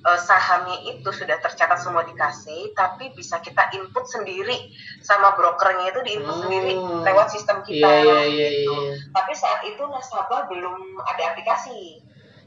[0.00, 6.00] eh, sahamnya itu sudah tercatat semua dikasih, tapi bisa kita input sendiri sama brokernya itu
[6.02, 6.40] diinput Oh.
[6.40, 7.84] sendiri lewat sistem kita.
[7.84, 8.72] Iya iya iya gitu.
[8.74, 8.92] iya.
[9.10, 12.00] Tapi saat itu nasabah belum ada aplikasi,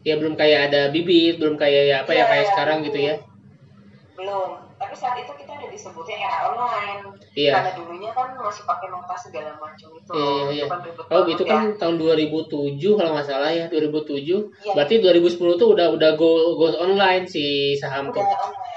[0.04, 2.88] Ya belum kayak ada bibit, belum kayak ya apa ya Iya, kayak iya, sekarang belum.
[2.92, 3.16] gitu ya.
[4.14, 4.50] belum.
[4.84, 7.02] Tapi saat itu kita udah disebutnya era online.
[7.34, 7.52] Iya.
[7.56, 10.12] Karena dulunya kan masih pakai nota segala macam itu.
[10.12, 10.66] Iya, iya, iya.
[10.66, 11.50] Itu kan Oh, itu ya.
[11.50, 14.52] kan tahun 2007 kalau nggak salah ya, 2007.
[14.60, 14.74] Iya.
[14.74, 17.44] Berarti 2010 tuh udah udah go go online si
[17.74, 18.20] saham tuh.
[18.20, 18.72] udah online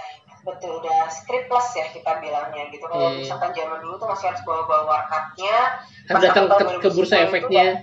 [0.46, 3.18] betul udah scriptless ya kita bilangnya gitu kalau Iya.
[3.18, 5.74] misalkan zaman dulu tuh masih harus bawa bawa warkapnya
[6.06, 7.66] Harus datang ke, ke bursa 2010 itu efeknya.
[7.66, 7.82] kan-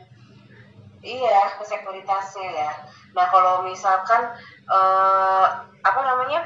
[1.03, 2.71] iya ke sekuritasnya ya
[3.11, 4.31] nah kalau misalkan
[4.65, 5.45] eh,
[5.77, 6.39] apa namanya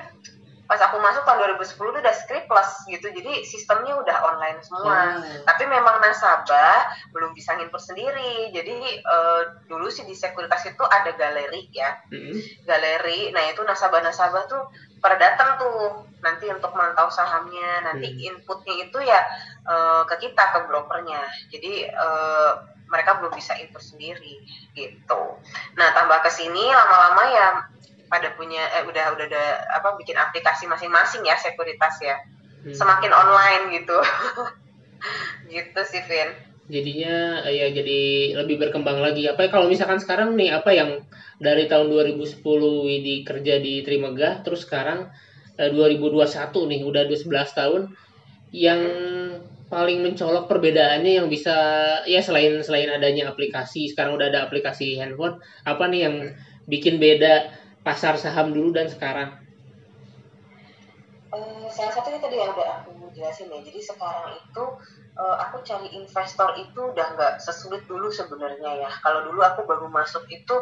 [0.68, 5.24] pas aku masuk tahun 2010 itu udah scriptless gitu jadi sistemnya udah online semua Oh.
[5.44, 11.10] tapi memang nasabah belum bisa nginput sendiri jadi eh, dulu sih di sekuritas itu ada
[11.12, 12.36] galeri ya Mm-mm.
[12.64, 13.32] galeri.
[13.32, 14.62] Nah, itu nasabah-nasabah tuh
[14.98, 15.76] pada datang tuh
[16.20, 17.84] nanti untuk mantau sahamnya.
[17.84, 18.28] Nanti Hmm.
[18.28, 19.24] inputnya itu ya
[19.64, 21.22] eh, ke kita ke brokernya.
[21.48, 22.52] Jadi eh,
[22.88, 24.40] mereka belum bisa input sendiri
[24.74, 25.22] gitu.
[25.76, 27.48] Nah, tambah ke sini lama-lama ya
[28.08, 32.16] pada punya eh udah udah ada apa bikin aplikasi masing-masing ya sekuritas ya.
[32.64, 32.74] Hmm.
[32.74, 33.98] Semakin online gitu.
[35.54, 36.30] gitu sih, Vin.
[36.68, 41.00] jadinya eh, ya jadi lebih berkembang lagi apa ya, kalau misalkan sekarang nih apa yang
[41.40, 42.44] dari tahun 2010
[42.84, 45.08] Widi kerja di Trimegah terus sekarang
[45.56, 46.28] eh, 2021
[46.68, 47.24] nih udah 11
[47.56, 47.82] tahun
[48.52, 48.82] yang
[49.68, 51.56] paling mencolok perbedaannya yang bisa
[52.08, 56.16] ya selain selain adanya aplikasi sekarang udah ada aplikasi handphone apa nih yang
[56.72, 57.52] bikin beda
[57.88, 59.30] pasar saham dulu dan sekarang
[61.28, 63.60] Eh, salah satunya tadi yang udah aku jelasin ya.
[63.60, 64.64] Jadi sekarang itu
[65.20, 68.90] eh, aku cari investor itu udah nggak sesulit dulu sebenarnya ya.
[69.04, 70.56] Kalau dulu aku baru masuk itu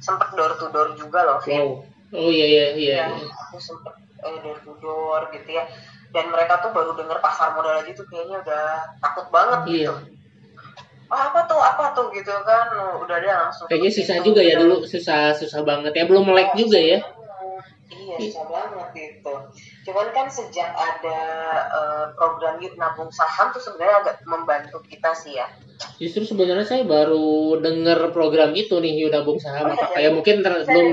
[0.00, 1.68] sempat door to door juga loh, wow
[2.16, 3.92] oh iya iya iya Ya, aku sempet
[4.24, 5.68] eh, door to door gitu ya.
[6.16, 8.64] Dan mereka tuh baru denger pasar modal aja tuh kayaknya udah
[9.04, 9.92] takut banget Iya.
[9.92, 10.15] gitu.
[11.06, 12.66] Ah, apa tuh apa tuh gitu kan
[12.98, 16.26] udah ada langsung kayaknya tutup susah pintu, juga ya dulu susah susah banget ya belum
[16.26, 16.98] melek juga ya
[17.86, 19.34] Iya, Iya susah banget itu.
[19.86, 21.20] Cuman kan sejak ada
[21.70, 25.46] uh, program yuk nabung saham tuh sebenarnya agak membantu kita sih ya.
[26.02, 29.70] Justru sebenarnya saya baru dengar program itu nih yuk nabung saham.
[29.70, 30.88] Oh, iya, ya, mungkin ter belum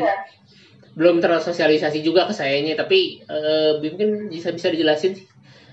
[0.94, 5.26] belum tersosialisasi juga ke saya sayanya, tapi uh, mungkin bisa bisa dijelasin sih.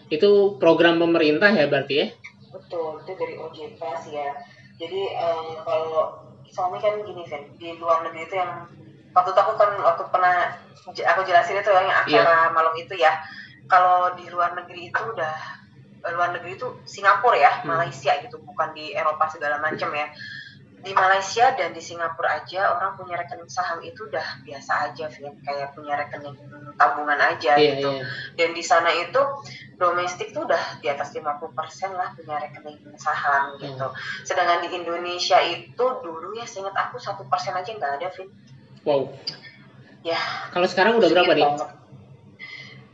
[0.09, 2.07] Itu program pemerintah ya berarti ya?
[2.51, 4.31] Betul, itu dari OJK sih ya.
[4.79, 8.71] Jadi um, kalau suami kan gini kan di luar negeri itu yang
[9.11, 10.55] waktu itu aku kan waktu pernah
[10.87, 12.55] aku jelasin itu yang acara yeah.
[12.55, 13.19] malam itu ya
[13.67, 15.35] kalau di luar negeri itu udah
[16.11, 17.69] luar negeri itu Singapura ya hmm.
[17.69, 20.09] Malaysia gitu bukan di Eropa segala macam ya
[20.81, 25.37] di Malaysia dan di Singapura aja orang punya rekening saham itu udah biasa aja Vin
[25.45, 26.37] kayak punya rekening
[26.81, 28.09] tabungan aja yeah, gitu yeah.
[28.41, 29.21] dan di sana itu
[29.77, 31.29] domestik tuh udah di atas 50%
[31.93, 33.97] lah punya rekening saham gitu hmm.
[34.25, 38.33] sedangkan di Indonesia itu dulu ya seingat aku satu persen aja nggak ada Vin
[38.85, 39.13] Wow.
[40.01, 40.17] Ya.
[40.57, 41.49] Kalau sekarang udah berapa nih?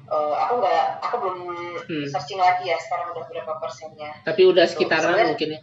[0.07, 1.38] Uh, aku nggak, aku belum
[1.83, 2.07] hmm.
[2.11, 4.11] searching lagi ya sekarang udah berapa persennya.
[4.22, 5.61] Tapi udah sekitaran Sebenarnya, mungkin ya.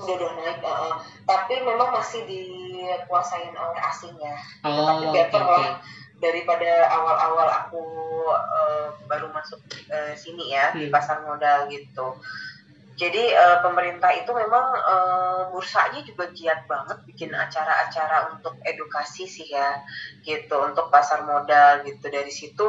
[0.00, 0.96] Udah udah naik, uh,
[1.28, 4.34] tapi memang masih dikuasain oleh asing ya.
[4.64, 5.74] Oh, tapi better okay, lah
[6.22, 7.82] daripada awal-awal aku
[8.30, 9.58] uh, baru masuk
[9.90, 10.78] uh, sini ya hmm.
[10.78, 12.14] di pasar modal gitu.
[12.92, 19.48] Jadi uh, pemerintah itu memang uh, bursanya juga giat banget bikin acara-acara untuk edukasi sih
[19.48, 19.80] ya,
[20.20, 22.12] gitu untuk pasar modal gitu.
[22.12, 22.62] Dari situ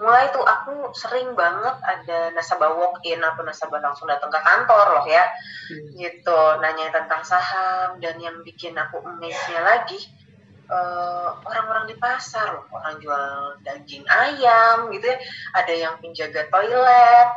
[0.00, 4.86] mulai tuh aku sering banget ada nasabah walk in atau nasabah langsung datang ke kantor
[4.98, 5.28] loh ya,
[5.68, 6.00] hmm.
[6.00, 10.00] gitu nanya tentang saham dan yang bikin aku amaze-nya lagi
[10.72, 15.18] uh, orang-orang di pasar loh, orang jual daging ayam gitu ya,
[15.52, 17.28] ada yang penjaga toilet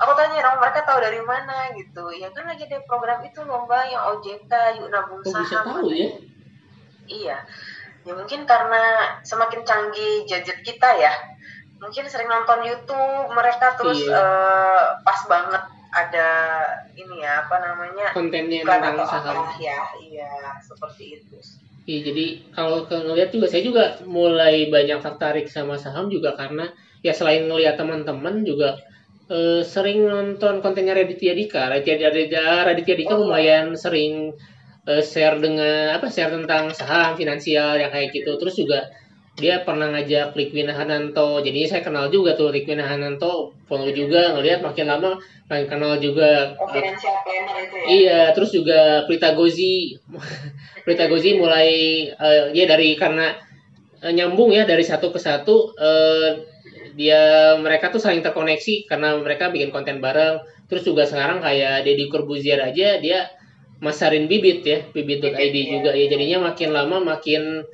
[0.00, 1.70] aku tanya dong mereka tahu dari mana?
[1.74, 2.04] Gitu.
[2.18, 4.52] Ya kan lagi ada program itu lomba yang OJK
[4.82, 6.10] yuk nabung saham bisa tahu ya?
[7.04, 7.36] Iya.
[8.04, 8.82] Ya mungkin karena
[9.24, 11.12] semakin canggih gadget kita ya.
[11.80, 14.16] Mungkin sering nonton YouTube mereka terus iya.
[14.16, 15.62] uh, pas banget
[15.94, 16.28] ada
[16.98, 19.46] ini ya apa namanya kontennya tentang saham.
[19.62, 21.38] ya iya seperti itu
[21.84, 22.26] Iya, jadi
[22.56, 26.72] kalau ngelihat juga saya juga mulai banyak tertarik sama saham juga karena
[27.04, 28.80] ya selain ngelihat teman-teman juga
[29.30, 31.70] uh, sering nonton kontennya Raditya Dika.
[31.70, 33.28] Raditya, Raditya, Raditya Dika oh.
[33.28, 34.34] lumayan sering
[34.88, 38.36] uh, share dengan apa share tentang saham finansial yang kayak gitu.
[38.36, 38.90] Terus juga
[39.34, 41.42] dia pernah ngajak Likwina Hananto.
[41.42, 43.50] Jadinya saya kenal juga tuh Likwina Hananto.
[43.66, 45.18] Follow juga ngelihat makin lama
[45.50, 46.54] makin kenal juga.
[46.54, 47.86] Oh, planner itu ya.
[47.90, 49.98] Iya, terus juga Prita Gozi.
[50.86, 51.70] Prita Gozi mulai
[52.14, 53.34] uh, ya dari karena
[54.06, 56.53] uh, nyambung ya dari satu ke satu uh,
[56.94, 60.42] dia mereka tuh saling terkoneksi karena mereka bikin konten bareng.
[60.70, 63.28] Terus juga sekarang kayak Deddy Corbuzier aja dia
[63.82, 65.64] masarin bibit ya bibit.id ya.
[65.78, 65.90] juga.
[65.92, 67.66] Ya jadinya makin lama makin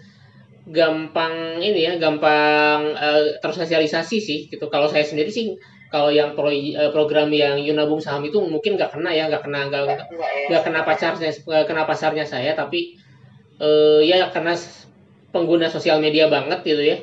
[0.70, 4.66] gampang ini ya gampang uh, tersosialisasi sih gitu.
[4.72, 5.56] Kalau saya sendiri sih
[5.90, 9.60] kalau yang pro, uh, program yang Yunabung saham itu mungkin nggak kena ya nggak kena
[9.68, 9.82] nggak
[10.48, 11.30] nggak kena pacarnya
[11.66, 12.94] kena pasarnya saya tapi
[13.58, 14.54] uh, ya karena
[15.34, 16.98] pengguna sosial media banget gitu ya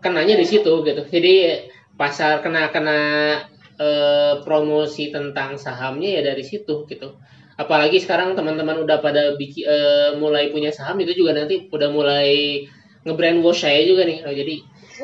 [0.00, 1.02] kenanya di situ gitu.
[1.06, 1.34] Jadi
[1.94, 2.98] pasar kena kena
[3.76, 3.88] e,
[4.42, 7.20] promosi tentang sahamnya ya dari situ gitu.
[7.60, 9.76] Apalagi sekarang teman-teman udah pada bikin e,
[10.16, 12.64] mulai punya saham itu juga nanti udah mulai
[13.04, 14.24] ngebrand wash saya juga nih.
[14.24, 14.54] Oh, jadi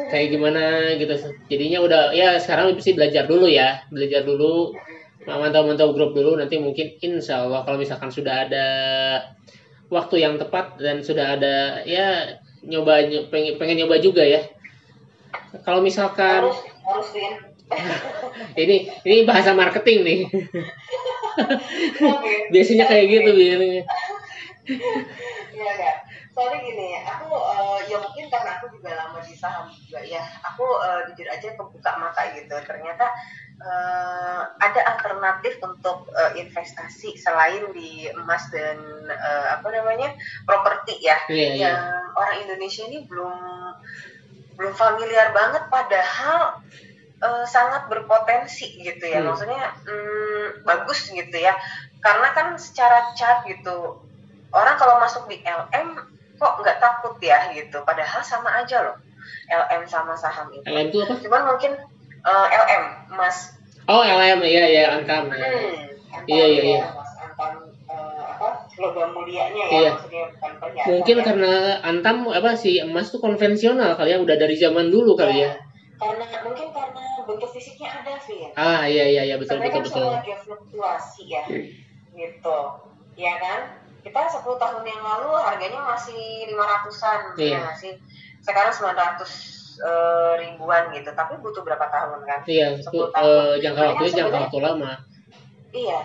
[0.08, 0.64] kayak gimana
[0.96, 1.14] gitu.
[1.52, 4.72] Jadinya udah ya sekarang mesti belajar dulu ya belajar dulu
[5.26, 8.66] mantau-mantau grup dulu nanti mungkin insya Allah kalau misalkan sudah ada
[9.90, 14.42] waktu yang tepat dan sudah ada ya nyoba pengen, pengen nyoba juga ya
[15.64, 17.08] kalau misalkan harus, harus
[18.62, 20.20] ini ini bahasa marketing nih.
[22.52, 23.82] Biasanya kayak gitu biasanya.
[25.56, 25.96] Iya enggak.
[26.36, 30.20] Soalnya gini, aku uh, ya mungkin karena aku juga lama di saham juga ya.
[30.52, 32.52] Aku uh, jujur aja kebuka mata gitu.
[32.60, 33.08] Ternyata
[33.64, 38.76] uh, ada alternatif untuk uh, investasi selain di emas dan
[39.08, 40.12] uh, apa namanya
[40.44, 41.16] properti ya.
[41.32, 41.56] Yeah, iya.
[41.56, 42.20] yang yeah.
[42.20, 43.65] orang Indonesia ini belum
[44.56, 46.60] belum familiar banget padahal
[47.20, 49.22] uh, sangat berpotensi gitu ya.
[49.22, 49.32] Hmm.
[49.32, 51.54] maksudnya um, bagus gitu ya.
[52.00, 54.00] Karena kan secara chart gitu
[54.52, 56.00] orang kalau masuk di LM
[56.36, 57.84] kok nggak takut ya gitu.
[57.84, 58.96] Padahal sama aja loh
[59.46, 60.66] LM sama saham itu.
[60.66, 61.14] LM itu apa?
[61.22, 61.72] cuman mungkin
[62.24, 63.54] uh, eh, LM mas.
[63.86, 65.46] Oh LM iya iya angkam ya.
[65.46, 66.62] hmm, iya iya.
[66.62, 67.05] iya
[68.76, 69.90] logam mulianya ya iya.
[69.96, 71.24] maksudnya bukan perhiasan mungkin ya.
[71.24, 75.48] karena antam apa sih emas tuh konvensional kali ya udah dari zaman dulu kali ya,
[75.48, 75.52] ya.
[75.96, 78.50] karena mungkin karena bentuk fisiknya ada sih ya.
[78.54, 80.06] Ah iya iya iya betul betul kan betul
[80.46, 81.44] fluktuasi ya
[82.14, 82.58] gitu.
[83.18, 83.60] Ya kan?
[84.06, 87.58] Kita 10 tahun yang lalu harganya masih lima ratusan iya.
[87.58, 87.98] ya masih
[88.38, 89.32] sekarang sembilan ratus
[89.82, 92.40] uh, ribuan gitu tapi butuh berapa tahun kan?
[92.46, 94.92] Iya itu uh, jangka waktunya jangka waktu lama.
[95.74, 96.00] Iya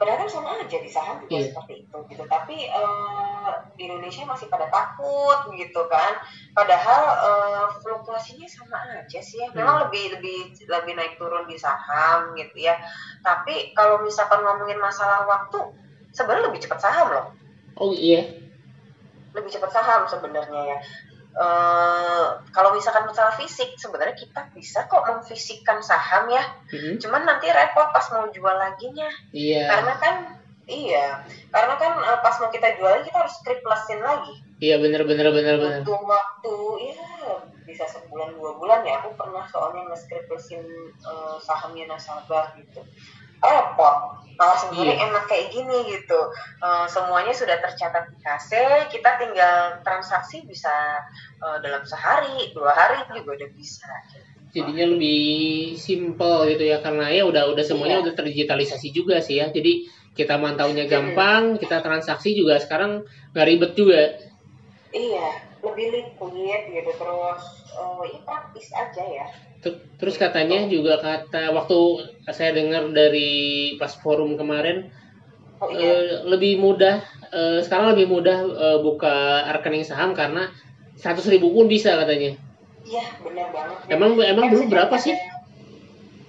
[0.00, 1.52] padahal kan sama aja di saham juga yeah.
[1.52, 2.24] seperti itu gitu.
[2.24, 6.16] Tapi uh, di Indonesia masih pada takut gitu kan.
[6.56, 9.52] Padahal uh, fluktuasinya sama aja sih ya.
[9.52, 9.84] Memang hmm.
[9.84, 12.80] lebih lebih lebih naik turun di saham gitu ya.
[13.20, 15.68] Tapi kalau misalkan ngomongin masalah waktu
[16.16, 17.26] sebenarnya lebih cepat saham loh.
[17.76, 18.24] Oh iya.
[19.36, 20.78] Lebih cepat saham sebenarnya ya
[21.30, 26.42] Uh, kalau misalkan masalah fisik sebenarnya kita bisa kok memfisikkan saham ya.
[26.74, 26.98] Mm-hmm.
[26.98, 29.70] cuman nanti repot pas mau jual lagi nya iya.
[29.70, 30.14] Karena kan
[30.66, 31.22] iya.
[31.54, 34.34] Karena kan uh, pas mau kita jual kita harus scriptlesin lagi.
[34.58, 35.80] Iya bener bener bener bener.
[35.86, 36.56] Butuh waktu
[36.92, 37.10] ya
[37.70, 40.66] bisa sebulan dua bulan ya aku pernah soalnya nge-scriptlesin
[41.06, 42.82] uh, sahamnya nasabah gitu
[43.40, 45.04] repot malah sebenarnya iya.
[45.12, 46.20] enak kayak gini gitu.
[46.64, 50.72] Uh, semuanya sudah tercatat di kase kita tinggal transaksi bisa
[51.44, 53.84] uh, dalam sehari dua hari juga udah bisa.
[54.56, 58.04] Jadinya lebih simple gitu ya karena ya udah udah semuanya iya.
[58.08, 59.52] udah terdigitalisasi juga sih ya.
[59.52, 59.84] Jadi
[60.16, 63.04] kita mantaunya gampang kita transaksi juga sekarang
[63.36, 64.02] nggak ribet juga.
[64.88, 67.42] Iya lebih liquid gitu terus
[67.76, 69.26] uh, ya praktis aja ya
[70.00, 71.78] Terus katanya juga kata waktu
[72.32, 74.88] saya dengar dari pas forum kemarin
[75.60, 76.24] oh, iya.
[76.24, 80.48] uh, lebih mudah uh, sekarang lebih mudah uh, buka rekening saham karena
[80.96, 82.32] seratus ribu pun bisa katanya.
[82.88, 83.76] Iya benar banget.
[83.92, 85.12] Emang emang dulu berapa ada, sih?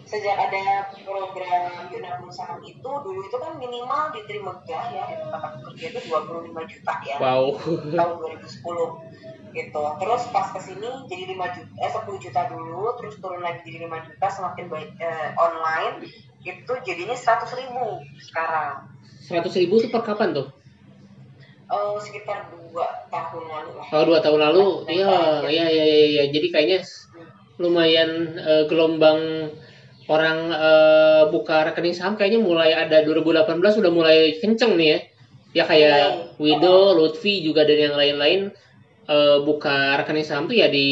[0.03, 5.85] Sejak ada program Yunabung Saham itu dulu itu kan minimal di Trimegah ya tempat kerja
[5.95, 7.15] itu 25 juta ya.
[7.23, 7.55] Wow.
[7.95, 9.10] Tahun 2010
[9.51, 13.61] gitu terus pas ke sini jadi 5 juta eh 10 juta dulu terus turun lagi
[13.67, 16.07] jadi 5 juta semakin baik eh, online
[16.41, 18.91] itu jadinya 100 ribu sekarang
[19.31, 20.47] 100 ribu itu per kapan tuh?
[21.71, 23.85] Oh, sekitar dua tahun lalu lah.
[23.95, 25.07] Oh, dua tahun lalu, iya,
[25.47, 26.23] iya, iya, iya, ya.
[26.35, 26.79] Jadi kayaknya
[27.55, 29.47] lumayan uh, gelombang
[30.11, 33.47] orang uh, buka rekening saham kayaknya mulai ada 2018
[33.79, 34.99] sudah mulai kenceng nih ya.
[35.51, 36.03] Ya kayak
[36.39, 38.51] Wido, Lutfi juga dan yang lain-lain
[39.11, 40.87] uh, buka rekening saham tuh ya di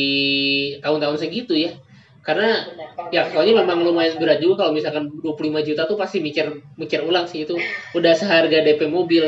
[0.84, 1.72] tahun-tahun segitu ya.
[2.20, 2.68] Karena
[3.16, 7.26] ya soalnya memang lumayan berat juga kalau misalkan 25 juta tuh pasti mikir mikir ulang
[7.26, 7.56] sih itu.
[7.96, 9.24] Udah seharga DP mobil.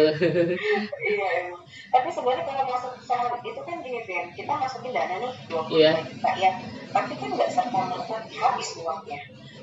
[1.01, 1.55] Iya
[1.91, 5.95] tapi sebenarnya kalau masuk saham itu kan gini ya kita masukin dana nih 25 yeah.
[6.07, 6.51] juta ya.
[6.95, 9.19] Tapi kan nggak serta merta habis uangnya.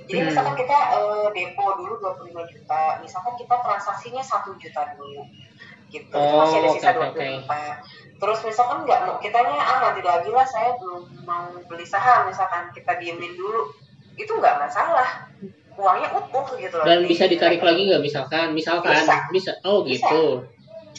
[0.09, 0.29] Jadi hmm.
[0.29, 5.25] misalkan kita uh, depo dulu 25 juta misalkan kita transaksinya satu juta dulu
[5.89, 6.13] gitu.
[6.13, 7.33] Oh, masih ada sisa okay, 24 okay
[8.19, 12.27] terus misalkan nggak mau kitanya ah nanti lagi lah saya belum mau beli saham.
[12.27, 13.71] Misalkan kita diemin dulu
[14.19, 15.31] itu nggak masalah.
[15.79, 16.87] Uangnya utuh gitu loh.
[16.87, 18.51] Dan bisa ditarik lagi nggak misalkan?
[18.51, 18.99] Misalkan?
[18.99, 19.31] Bisa.
[19.31, 19.53] bisa.
[19.63, 20.43] Oh gitu.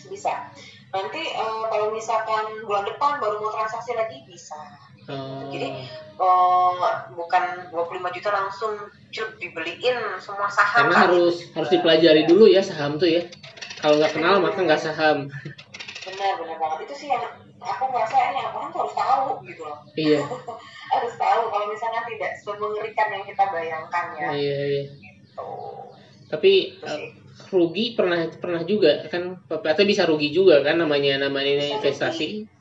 [0.07, 0.31] Bisa,
[0.95, 4.57] nanti uh, kalau misalkan bulan depan baru mau transaksi lagi bisa.
[5.09, 5.49] Oh.
[5.49, 5.73] jadi
[6.21, 8.77] uh, bukan 25 juta langsung
[9.09, 10.85] cukup dibeliin semua saham.
[10.85, 13.25] Karena harus harus dipelajari dulu ya saham tuh ya.
[13.81, 15.33] Kalau nggak kenal maka nggak saham
[16.09, 16.77] benar benar banget.
[16.89, 17.23] Itu sih yang
[17.61, 19.79] aku merasa ini orang tuh harus tahu gitu loh.
[19.93, 20.21] Iya.
[20.93, 24.29] Harus tahu kalau misalnya tidak semengerikan yang kita bayangkan ya.
[24.33, 24.83] Iya iya.
[24.89, 25.49] Gitu.
[26.29, 27.09] tapi uh,
[27.49, 29.37] rugi pernah pernah juga kan?
[29.49, 30.81] Atau bisa rugi juga kan?
[30.81, 32.45] Namanya namanya bisa investasi.
[32.45, 32.57] rugi.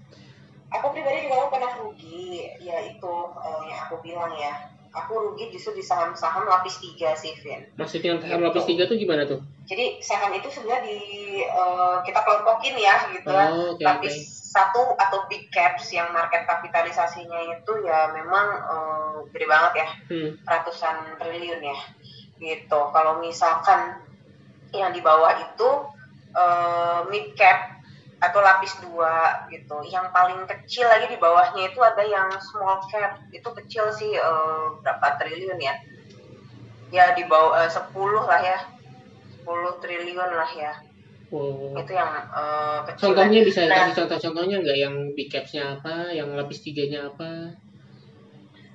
[0.69, 2.53] aku pribadi juga pernah rugi.
[2.61, 7.33] Ya itu uh, yang aku bilang ya aku rugi justru di saham-saham lapis tiga sih
[7.41, 7.65] Vin.
[7.77, 8.47] Maksudnya saham gitu.
[8.49, 9.41] lapis tiga tuh gimana tuh?
[9.69, 10.99] Jadi saham itu sebenarnya di
[11.45, 13.29] uh, kita kelompokin ya gitu.
[13.29, 14.25] Oh, okay, lapis okay.
[14.27, 20.31] satu atau big caps yang market kapitalisasinya itu ya memang uh, gede banget ya, hmm.
[20.45, 21.79] ratusan triliun ya
[22.41, 22.81] gitu.
[22.93, 24.03] Kalau misalkan
[24.73, 25.69] yang di bawah itu
[26.37, 27.78] uh, mid cap
[28.19, 29.79] atau lapis dua gitu.
[29.87, 33.23] Yang paling kecil lagi di bawahnya itu ada yang small cap.
[33.31, 35.75] Itu kecil sih uh, berapa triliun ya?
[36.91, 37.95] Ya di bawah uh, 10
[38.27, 38.59] lah ya.
[39.47, 40.73] 10 triliun lah ya.
[41.31, 41.77] Oh.
[41.77, 43.13] Itu yang uh, kecil.
[43.13, 47.55] Contohnya bisa nah, kasih contoh-contohnya nggak yang big capsnya apa, yang lapis tiganya apa?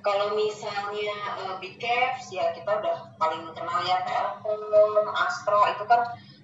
[0.04, 6.00] Kalau misalnya uh, big caps ya kita udah paling kenal ya Telkom, Astro itu kan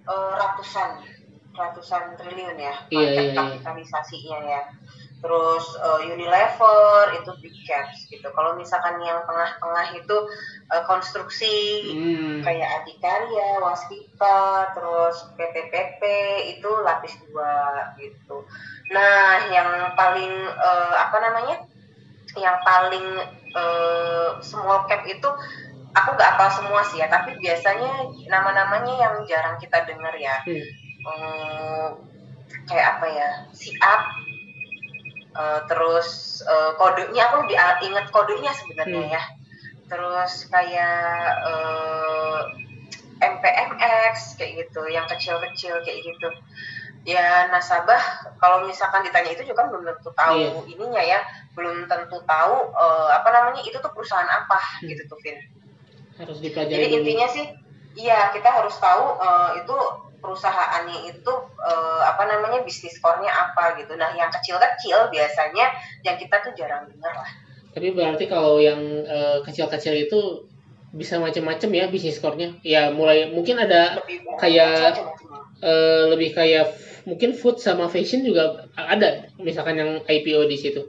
[0.09, 1.20] uh, ratusan
[1.55, 3.35] ratusan triliun ya iya, iya, iya.
[3.35, 4.63] kapitalisasinya ya.
[5.21, 8.25] Terus uh, Unilever itu big caps gitu.
[8.33, 10.17] Kalau misalkan yang tengah-tengah itu
[10.73, 11.57] uh, konstruksi
[11.93, 12.41] hmm.
[12.41, 16.03] kayak Adikarya, Waskita, terus PPPP
[16.57, 18.49] itu lapis dua gitu.
[18.89, 21.57] Nah yang paling uh, apa namanya?
[22.33, 23.07] Yang paling
[23.53, 25.29] uh, small cap itu
[25.91, 30.41] aku nggak apa semua sih ya tapi biasanya nama-namanya yang jarang kita dengar ya.
[30.49, 32.01] Hmm um,
[32.67, 34.21] kayak apa ya si up
[35.31, 37.55] Uh, terus uh, kodenya aku lebih
[37.87, 39.15] ingat kodenya sebenarnya hmm.
[39.15, 39.23] ya.
[39.87, 42.51] Terus kayak uh,
[43.23, 46.29] MPMX kayak gitu, yang kecil-kecil kayak gitu.
[47.07, 50.37] Ya nasabah kalau misalkan ditanya itu juga belum tentu tahu
[50.67, 50.73] yeah.
[50.75, 51.21] ininya ya,
[51.55, 54.91] belum tentu tahu uh, apa namanya itu tuh perusahaan apa hmm.
[54.91, 55.39] gitu tuh Vin.
[56.19, 56.75] Harus dipelajari.
[56.75, 56.99] Jadi dulu.
[57.07, 57.47] intinya sih,
[58.03, 59.79] iya kita harus tahu uh, itu
[60.21, 63.97] perusahaannya itu uh, apa namanya bisnis core-nya apa gitu.
[63.97, 65.73] Nah yang kecil-kecil biasanya
[66.07, 67.31] yang kita tuh jarang dengar lah.
[67.71, 68.81] Tapi berarti kalau yang
[69.47, 70.21] kecil-kecil uh, itu
[70.91, 72.59] bisa macam-macam ya bisnis core-nya.
[72.63, 75.01] Ya mulai mungkin ada lebih kayak
[75.63, 76.75] uh, lebih kayak
[77.09, 80.83] mungkin food sama fashion juga ada misalkan yang IPO di situ.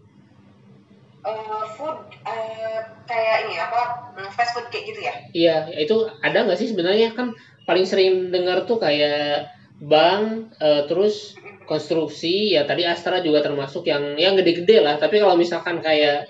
[1.22, 5.14] Uh, food uh, kayak ini apa mm, fast food kayak gitu ya?
[5.32, 9.50] Iya itu ada nggak sih sebenarnya kan paling sering dengar tuh kayak
[9.82, 11.34] bank uh, terus
[11.66, 16.30] konstruksi ya tadi Astra juga termasuk yang yang gede-gede lah tapi kalau misalkan kayak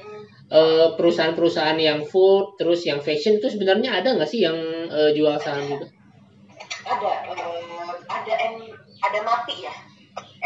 [0.52, 4.60] Eh, perusahaan-perusahaan yang food terus yang fashion itu sebenarnya ada nggak sih yang
[4.92, 5.88] uh, jual saham juga?
[6.84, 8.60] Ada, uh, ada M,
[9.00, 9.74] ada MAPI ya.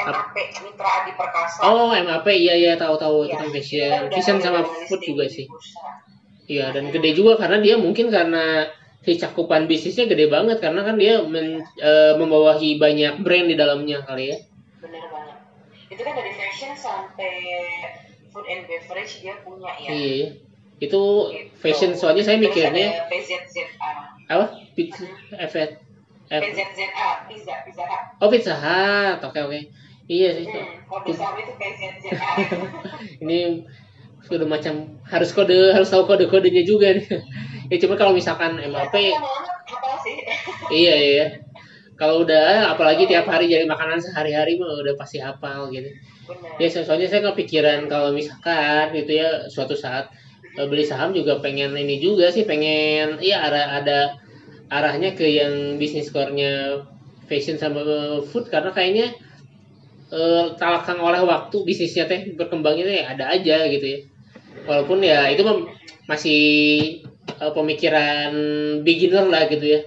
[0.05, 1.65] MAP Mitra Adi Perkasa.
[1.65, 4.01] Oh, MAP iya iya tahu-tahu ya, itu kan fashion.
[4.13, 5.49] Fashion sama food juga sih.
[6.45, 8.69] Iya, dan gede juga karena dia mungkin karena
[9.05, 14.01] si cakupan bisnisnya gede banget karena kan dia men, e, membawahi banyak brand di dalamnya
[14.01, 14.37] kali ya.
[14.81, 15.37] Benar banget.
[15.93, 17.33] Itu kan dari fashion sampai
[18.33, 19.89] food and beverage dia punya ya.
[19.93, 20.27] Iya.
[20.81, 21.53] Itu gitu.
[21.61, 23.91] fashion soalnya saya mikirnya PZZA.
[24.25, 24.45] Apa?
[24.73, 25.05] Pizza
[25.37, 25.53] F
[26.25, 28.01] PZZA, pizza, pizza Hut.
[28.17, 29.21] Oh, pizza Hut.
[29.21, 29.59] Oke, oke.
[30.09, 30.45] Iya sih.
[30.49, 32.29] Hmm, sama itu PZZA.
[33.21, 33.39] Ini
[34.25, 37.05] sudah macam harus kode harus tahu kode-kodenya juga nih.
[37.71, 39.17] ya cuma kalau misalkan MAP ya,
[40.85, 41.25] iya iya
[41.95, 45.87] kalau udah apalagi tiap hari jadi makanan sehari-hari mah udah pasti hafal gitu
[46.27, 46.59] Benar.
[46.59, 50.11] ya soalnya saya kepikiran kalau misalkan gitu ya suatu saat
[50.57, 53.99] e, beli saham juga pengen ini juga sih pengen iya arah ada
[54.67, 56.83] arahnya ke yang bisnis core-nya
[57.29, 57.81] fashion sama
[58.27, 59.13] food karena kayaknya
[60.09, 63.99] eh, talakang oleh waktu bisnisnya teh berkembangnya teh ada aja gitu ya
[64.65, 65.41] walaupun ya itu
[66.05, 66.41] masih
[67.41, 68.31] eh, pemikiran
[68.81, 69.81] beginner lah gitu ya.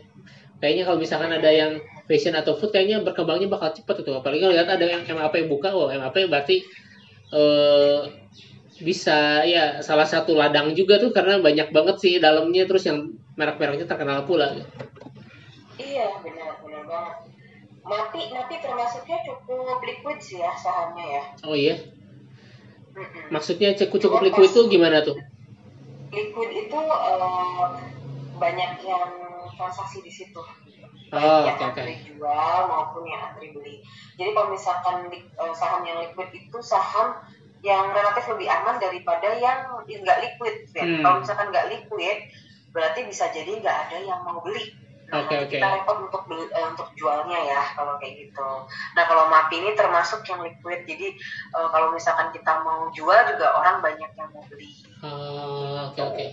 [0.59, 1.79] Kayaknya kalau misalkan ada yang
[2.11, 5.71] fashion atau food kayaknya berkembangnya bakal cepat itu apalagi kalau lihat ada yang MAP buka
[5.71, 6.65] oh MAP berarti
[7.31, 8.09] uh,
[8.81, 13.87] bisa ya salah satu ladang juga tuh karena banyak banget sih dalamnya terus yang merek-mereknya
[13.87, 14.55] terkenal pula.
[15.79, 17.17] Iya benar benar banget.
[17.87, 21.23] Mati mati termasuknya cukup liquid sih ya sahamnya ya.
[21.47, 21.98] Oh iya
[23.31, 25.17] maksudnya cukup cukup liquid itu gimana tuh
[26.13, 27.77] liquid itu uh,
[28.39, 29.11] banyak yang
[29.59, 30.41] transaksi di situ
[31.13, 33.81] oh, yang okay, antri jual maupun yang antri beli.
[34.19, 34.97] Jadi kalau misalkan
[35.39, 37.17] uh, saham yang liquid itu saham
[37.67, 40.69] yang relatif lebih aman daripada yang nggak liquid.
[40.75, 40.85] Ya.
[40.85, 41.03] Hmm.
[41.03, 42.19] Kalau misalkan nggak liquid,
[42.71, 44.75] berarti bisa jadi nggak ada yang mau beli.
[45.09, 45.57] Nah, okay, okay.
[45.57, 48.49] kita repot untuk beli, uh, untuk jualnya ya kalau kayak gitu.
[48.93, 51.17] Nah kalau MAPI ini termasuk yang liquid, jadi
[51.57, 54.69] uh, kalau misalkan kita mau jual juga orang banyak yang mau beli.
[55.01, 55.97] Oke uh, oke.
[55.97, 56.29] Okay, okay.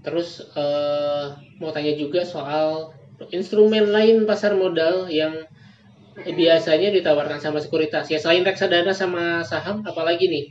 [0.00, 2.96] Terus uh, mau tanya juga soal
[3.28, 5.44] instrumen lain pasar modal yang
[6.24, 10.44] biasanya ditawarkan sama sekuritas ya selain reksadana sama saham apalagi nih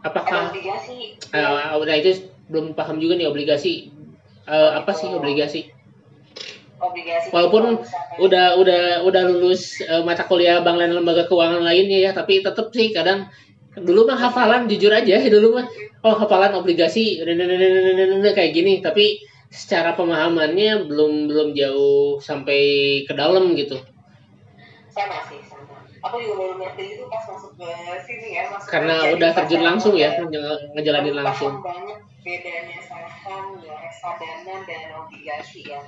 [0.00, 3.92] apakah obligasi uh, nah itu belum paham juga nih obligasi
[4.48, 5.68] uh, apa sih obligasi
[6.82, 7.78] obligasi walaupun
[8.18, 12.74] udah udah udah lulus uh, mata kuliah bank dan lembaga keuangan lainnya ya tapi tetap
[12.74, 13.30] sih kadang
[13.78, 15.66] dulu mah hafalan jujur aja dulu mah
[16.02, 17.22] oh hafalan obligasi
[18.34, 19.22] kayak gini tapi
[19.52, 22.60] secara pemahamannya belum belum jauh sampai
[23.04, 23.76] ke dalam gitu.
[24.88, 25.84] Sama sih, sama.
[26.08, 27.68] Aku juga baru ngerti itu pas masuk ke
[28.08, 28.48] sini ya.
[28.48, 30.16] Masuk Karena udah terjun langsung ya,
[30.72, 31.60] ngejalanin langsung.
[31.60, 35.84] banyak bedanya saham, ya, reksadana dan obligasi ya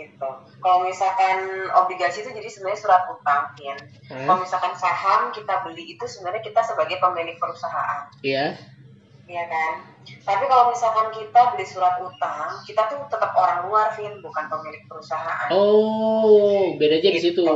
[0.00, 0.28] gitu.
[0.64, 3.76] Kalau misalkan obligasi itu jadi sebenarnya surat utang, ya.
[4.08, 4.24] Hmm.
[4.24, 8.08] Kalau misalkan saham kita beli itu sebenarnya kita sebagai pemilik perusahaan.
[8.24, 8.56] Iya.
[9.30, 9.72] Iya kan.
[10.26, 14.82] Tapi kalau misalkan kita beli surat utang, kita tuh tetap orang luar, Vin, bukan pemilik
[14.90, 15.52] perusahaan.
[15.54, 17.46] Oh, beda aja di situ.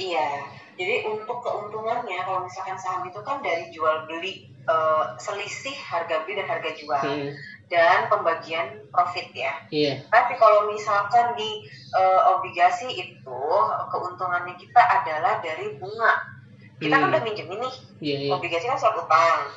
[0.00, 0.48] Iya.
[0.74, 6.40] Jadi untuk keuntungannya, kalau misalkan saham itu kan dari jual beli uh, selisih harga beli
[6.40, 7.04] dan harga jual.
[7.04, 7.30] Hmm.
[7.72, 9.64] Dan pembagian profit ya.
[9.72, 10.04] Iya.
[10.12, 11.64] Tapi kalau misalkan di
[11.96, 13.40] uh, obligasi itu
[13.88, 16.20] keuntungannya kita adalah dari bunga.
[16.76, 17.08] Kita kan hmm.
[17.08, 17.70] kan udah minjem ini.
[18.04, 18.36] Yeah, yeah.
[18.36, 19.56] Obligasi kan surat utang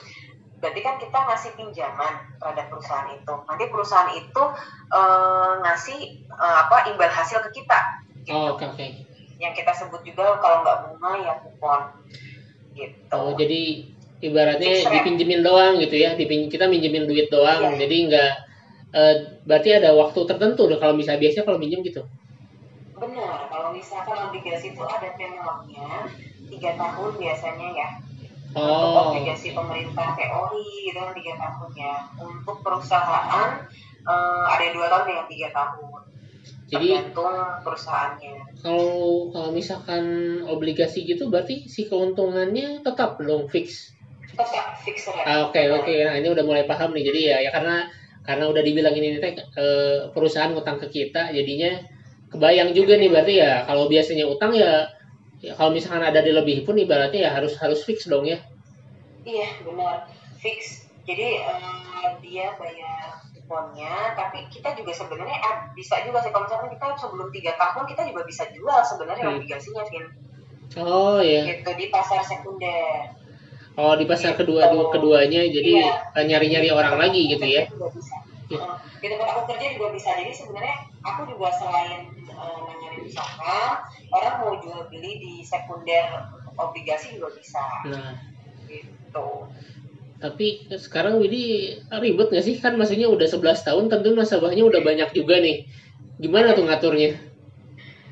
[0.65, 4.43] berarti kan kita ngasih pinjaman terhadap perusahaan itu nanti perusahaan itu
[4.89, 7.79] uh, ngasih uh, apa imbal hasil ke kita
[8.25, 8.33] gitu.
[8.33, 8.89] oh, oke okay, okay.
[9.37, 11.81] yang kita sebut juga kalau nggak bunga ya kupon
[12.73, 17.79] gitu oh jadi ibaratnya dipinjemin doang gitu ya dipin kita minjemin duit doang Iya.
[17.83, 18.31] jadi nggak
[18.93, 22.03] eh, berarti ada waktu tertentu dong kalau bisa biasanya kalau minjem gitu
[22.95, 26.07] Benar, kalau misalkan obligasi itu ada tenornya
[26.47, 27.89] tiga tahun biasanya ya.
[28.55, 31.95] Untuk oh obligasi pemerintah teori gitu kan tiga tahun ya.
[32.15, 33.49] Untuk perusahaan
[33.99, 36.01] eh, ada yang dua tahun dengan tiga tahun.
[36.65, 38.33] jadi Tergantung perusahaannya.
[38.57, 38.93] kalau
[39.29, 40.03] kalau misalkan
[40.47, 43.91] obligasi gitu berarti si keuntungannya tetap dong fix
[44.35, 45.23] Tetap fix rate.
[45.25, 47.87] Ah, oke oke nah ini udah mulai paham nih jadi ya ya karena
[48.25, 51.77] karena udah dibilang ini teh eh, perusahaan utang ke kita jadinya
[52.29, 54.89] kebayang juga nih berarti ya kalau biasanya utang ya,
[55.39, 58.41] ya kalau misalkan ada di lebih pun ibaratnya ya harus harus fix dong ya
[59.25, 60.05] Iya benar
[60.37, 60.85] fix.
[61.05, 66.69] Jadi eh, dia bayar kuponnya, tapi kita juga sebenarnya ah, bisa juga sih kalau misalkan
[66.73, 69.37] kita sebelum tiga tahun kita juga bisa jual sebenarnya Hmm.
[69.37, 70.05] obligasinya Vin.
[70.81, 73.13] oh ya Gitu di pasar sekunder.
[73.75, 74.39] Oh di pasar Gitu.
[74.43, 76.23] kedua dua keduanya jadi Iya.
[76.23, 77.63] nyari-nyari orang lagi gitu ya.
[78.45, 78.61] Iya.
[79.01, 80.09] Di tempat aku kerja juga bisa.
[80.15, 87.15] Jadi sebenarnya aku juga selain eh, nanganin saham, orang mau jual beli di sekunder obligasi
[87.19, 87.63] juga bisa.
[87.89, 88.15] nah
[88.65, 89.27] Gitu.
[90.15, 95.11] tapi sekarang Widi ribet nggak sih kan maksudnya udah 11 tahun tentu nasabahnya udah banyak
[95.13, 95.67] juga nih
[96.17, 97.13] gimana tuh ngaturnya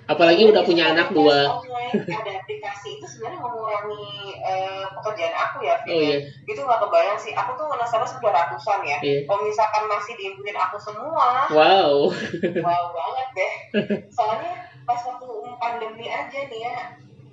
[0.04, 5.76] apalagi udah punya anak dua Online, ada aplikasi itu sebenarnya mengurangi eh, pekerjaan aku ya.
[5.88, 6.18] Oh, iya.
[6.44, 7.32] Itu nggak kebayang sih.
[7.38, 8.98] Aku tuh nasabah sudah ratusan ya.
[9.00, 9.20] Iya.
[9.30, 12.12] Kalau misalkan masih diimpunin aku semua, wow
[12.60, 13.54] wow banget deh.
[14.16, 15.28] Soalnya pas waktu
[15.62, 16.76] pandemi aja nih ya,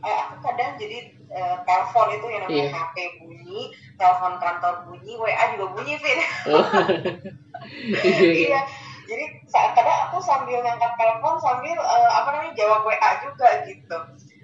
[0.07, 0.99] eh, aku kadang jadi
[1.31, 2.75] eh, telepon itu yang namanya Iya.
[2.75, 3.61] HP bunyi,
[3.99, 6.21] telepon kantor bunyi, WA juga bunyi, Vin.
[6.55, 6.67] oh.
[8.07, 8.33] iya, iya.
[8.55, 8.61] iya
[9.11, 13.99] jadi saat kadang aku sambil ngangkat telepon sambil eh, apa namanya jawab WA juga gitu.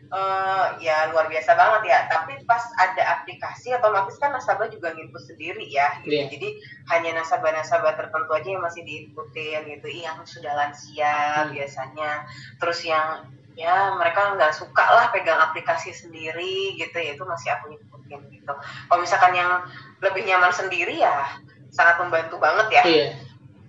[0.06, 1.98] Eh, ya luar biasa banget ya.
[2.10, 6.14] Tapi pas ada aplikasi otomatis kan nasabah juga nginput sendiri ya gitu.
[6.18, 6.26] Iya.
[6.30, 6.48] jadi
[6.94, 9.86] hanya nasabah-nasabah tertentu aja yang masih diinputin gitu.
[9.86, 11.14] Yang sudah lansia
[11.46, 11.54] Hmm.
[11.54, 12.26] biasanya.
[12.58, 13.06] Terus yang
[13.56, 16.98] ya mereka nggak suka lah pegang aplikasi sendiri gitu.
[16.98, 18.52] Ya itu masih aku inputin gitu.
[18.90, 19.62] Kalau misalkan yang
[20.02, 21.30] lebih nyaman sendiri ya
[21.70, 22.82] sangat membantu banget ya.
[22.86, 23.25] Iya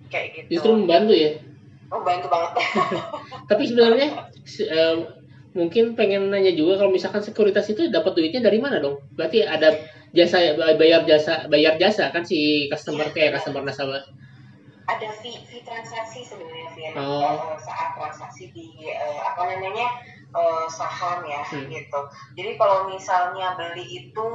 [0.08, 0.58] kayak gitu.
[0.58, 1.32] justru membantu ya
[1.88, 2.52] Oh bantu banget.
[3.48, 4.96] tapi sebenarnya se- eh,
[5.56, 9.72] mungkin pengen nanya juga kalau misalkan sekuritas itu dapat duitnya dari mana dong berarti ada
[10.12, 10.36] jasa
[10.76, 14.04] bayar jasa bayar jasa kan si customer kayak customer nasabah
[14.84, 16.92] Ada fee, fee transaksi sebenarnya Vian.
[16.96, 17.56] Oh.
[17.60, 19.84] Saat transaksi di eh, apa namanya
[20.28, 21.68] eh, saham ya Hmm.
[21.68, 22.00] gitu.
[22.32, 24.28] Jadi kalau misalnya beli itu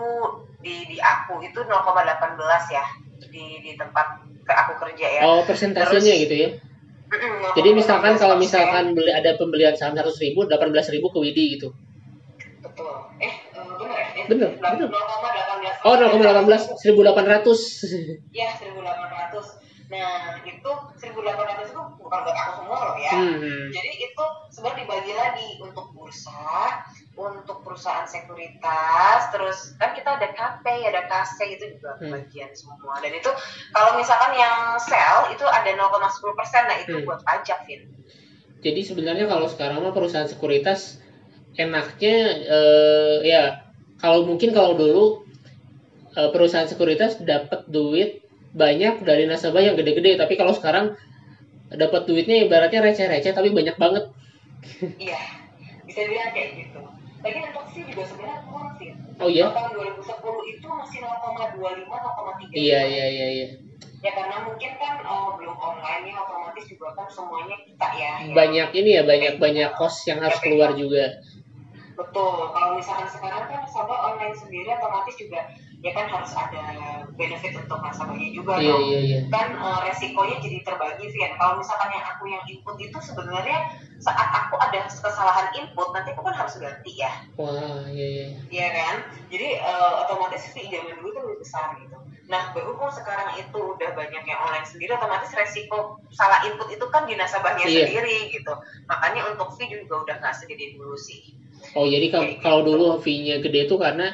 [0.61, 2.37] di di aku itu 0,18
[2.69, 2.85] ya
[3.19, 5.21] di di tempat ke aku kerja ya.
[5.25, 6.49] oh persentasenya Terus- gitu ya
[7.53, 8.43] jadi misalkan kalau 0,18%.
[8.43, 11.69] misalkan beli ada pembelian saham seratus ribu delapan belas ribu ke Widi gitu
[12.63, 12.89] betul.
[13.21, 14.07] Eh eh, benar ya?
[14.17, 14.49] Eh, bener.
[14.57, 15.85] 0,18.
[15.85, 19.61] oh 0,18 1800 Ya 1800.
[19.93, 23.13] Nah itu 1800 itu bukan buat aku semua loh ya.
[23.13, 23.69] hmm.
[23.69, 26.81] Jadi itu sebenarnya dibagi lagi untuk bursa,
[27.13, 32.09] untuk perusahaan sekuritas, terus kan kita ada KP, ada KC itu juga Hmm.
[32.09, 32.97] bagian semua.
[33.05, 33.29] Dan itu
[33.69, 37.05] kalau misalkan yang sell itu ada 0,10 persen, nah itu Hmm.
[37.05, 37.85] buat pajak, Vin.
[38.63, 40.97] Jadi sebenarnya kalau sekarang mah perusahaan sekuritas
[41.53, 42.15] enaknya
[42.49, 43.43] eh, ya
[44.01, 45.27] kalau mungkin kalau dulu
[46.17, 48.23] eh, perusahaan sekuritas dapat duit
[48.55, 50.93] banyak dari nasabah yang gede-gede tapi kalau sekarang
[51.73, 54.03] dapat duitnya ibaratnya receh-receh tapi banyak banget.
[55.01, 55.19] Iya,
[55.89, 56.79] bisa bilang kayak gitu.
[57.23, 57.39] Lagi
[57.73, 58.93] fee juga sebenarnya kurang, Vin.
[59.17, 59.47] Oh iya?
[59.49, 62.51] Tahun 2010 itu masih 0,25, 0,3.
[62.53, 63.47] Iya iya iya iya.
[64.03, 68.11] Ya karena mungkin kan oh, belum online ya otomatis juga kan semuanya kita ya.
[68.27, 71.23] yang- Banyak ini ya banyak banyak kos yang harus keluar juga.
[71.95, 72.35] Betul.
[72.51, 75.39] Kalau misalkan sekarang kan nasabah online sendiri otomatis juga
[75.83, 76.63] ya kan harus ada
[77.13, 78.81] benefit untuk nasabahnya juga Iya dong.
[78.87, 79.19] iya iya.
[79.27, 81.31] Kan eh, resikonya jadi terbagi sih kan.
[81.35, 83.59] Kalau misalkan yang aku yang input itu sebenarnya
[83.99, 88.25] saat aku ada kesalahan input nanti aku kan harus ganti ya, Wah iya iya.
[88.49, 88.95] iya kan?
[89.27, 91.99] Jadi eh, otomatis fee zaman dulu itu lebih besar gitu.
[92.23, 97.03] Nah berhubung sekarang itu udah banyak yang online sendiri, otomatis resiko salah input itu kan
[97.03, 97.91] di nasabahnya Iya.
[97.91, 98.55] sendiri gitu.
[98.87, 101.35] Makanya untuk fee juga udah nggak segede dulu sih.
[101.75, 104.11] Oh jadi kal- kalau dulu fee-nya gede itu karena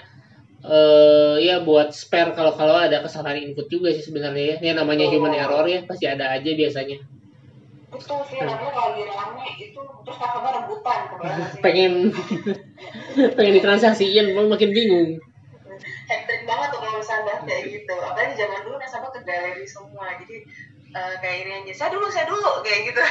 [0.60, 4.56] eh ya buat spare kalau kalau ada kesalahan input juga sih sebenarnya ya.
[4.60, 7.00] Ini namanya human error ya pasti ada aja biasanya.
[7.90, 11.00] Betul sih, lagi rame itu terus nasabah rebutan
[11.66, 12.14] pengen
[13.38, 15.18] pengen ditransaksiin malah makin bingung.
[16.10, 17.94] hektik banget tuh kalau misalnya kayak gitu.
[17.98, 20.38] Apalagi zaman dulu nasabah ke galeri semua, jadi
[20.94, 21.74] eh, kayak ini aja.
[21.86, 23.04] Saya dulu, saya dulu kayak gitu.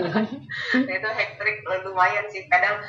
[0.88, 2.48] nah, itu hektik lumayan sih.
[2.48, 2.80] Kadang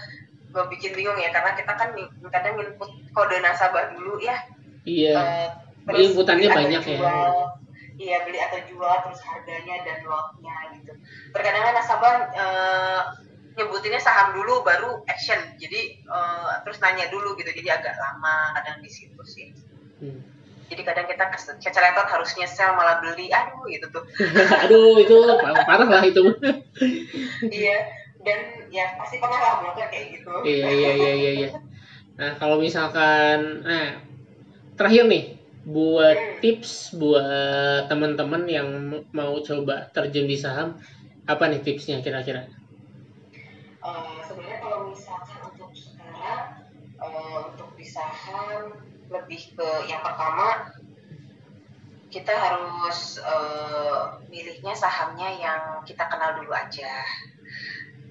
[0.54, 1.90] gue bikin bingung ya karena kita kan
[2.30, 4.38] kadang input kode nasabah dulu ya
[4.84, 5.16] Iya.
[5.16, 5.50] Eh,
[5.88, 6.98] Beli inputannya banyak ya.
[7.00, 7.32] jual.
[7.94, 10.92] Iya beli atau jual terus harganya dan lotnya gitu.
[11.32, 13.02] Terkadang kan nasabah eh,
[13.56, 15.40] nyebutinnya saham dulu baru action.
[15.56, 17.48] Jadi eh, terus nanya dulu gitu.
[17.48, 19.56] Jadi agak lama kadang di situ sih.
[20.04, 20.20] Hmm.
[20.68, 21.32] Jadi kadang kita
[21.64, 23.32] keceletot harusnya sell malah beli.
[23.32, 24.04] Aduh gitu tuh.
[24.68, 26.24] Aduh itu par- parah lah itu.
[27.48, 28.03] iya.
[28.24, 28.40] Dan
[28.72, 30.32] ya pasti pernah lah broker kayak gitu.
[30.48, 31.32] iya iya iya iya.
[31.36, 31.50] iya.
[32.16, 34.00] Nah kalau misalkan, nah
[34.80, 35.24] terakhir nih
[35.64, 38.68] buat tips buat teman-teman yang
[39.16, 40.80] mau coba terjun di saham,
[41.24, 42.48] apa nih tipsnya kira-kira?
[43.84, 48.80] Eh, sebenarnya kalau misalkan untuk sekarang eh, untuk di saham
[49.12, 50.72] lebih ke yang pertama
[52.08, 54.02] kita harus eh,
[54.32, 57.04] milihnya sahamnya yang kita kenal dulu aja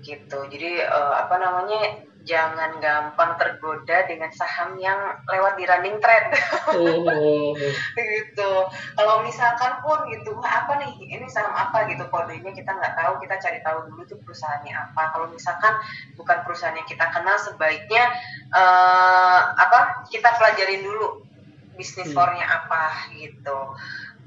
[0.03, 0.39] gitu.
[0.51, 6.29] Jadi eh, apa namanya jangan gampang tergoda dengan saham yang lewat di running trend.
[6.71, 7.03] Oh,
[7.99, 8.53] gitu.
[8.95, 10.93] Kalau misalkan pun gitu wah apa nih?
[11.03, 11.91] Ini saham apa?
[11.91, 12.07] Gitu.
[12.07, 15.03] Kodenya kita nggak tahu kita cari tahu dulu tuh perusahaannya apa.
[15.11, 15.75] Kalau misalkan
[16.15, 18.05] bukan perusahaan yang kita kenal sebaiknya
[18.55, 21.27] eh, apa kita pelajarin dulu
[21.75, 22.17] bisnis Hmm.
[22.23, 23.59] core-nya apa gitu.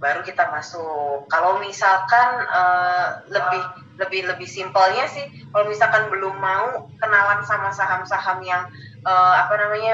[0.03, 1.31] Baru kita masuk.
[1.31, 5.23] Kalau misalkan eh, lebih lebih lebih simpelnya sih
[5.55, 8.67] kalau misalkan belum mau kenalan sama saham-saham yang
[9.07, 9.93] eh, apa namanya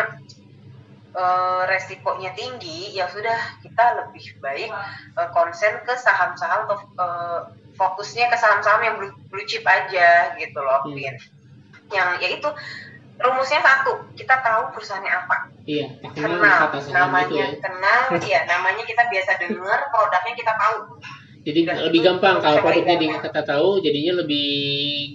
[1.13, 4.71] eh, resikonya tinggi, ya sudah kita lebih baik
[5.17, 7.39] eh, konsen ke saham-saham atau eh,
[7.77, 10.95] fokusnya ke saham-saham yang blue, blue chip aja gitu loh, Hmm.
[10.97, 11.15] Vin.
[11.91, 12.49] Yang yaitu
[13.21, 15.37] rumusnya satu, kita tahu perusahaannya apa,
[15.69, 15.93] iya.
[16.17, 17.59] Kenal kata saham itu namanya ya.
[17.61, 20.77] kenal, ya namanya kita biasa dengar, produknya kita tahu.
[21.41, 24.49] Jadi lebih gampang kalau produknya di kita tahu, jadinya lebih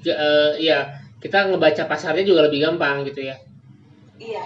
[0.02, 0.78] eh, ya
[1.22, 3.36] kita ngebaca pasarnya juga lebih gampang gitu ya.
[4.18, 4.44] Iya,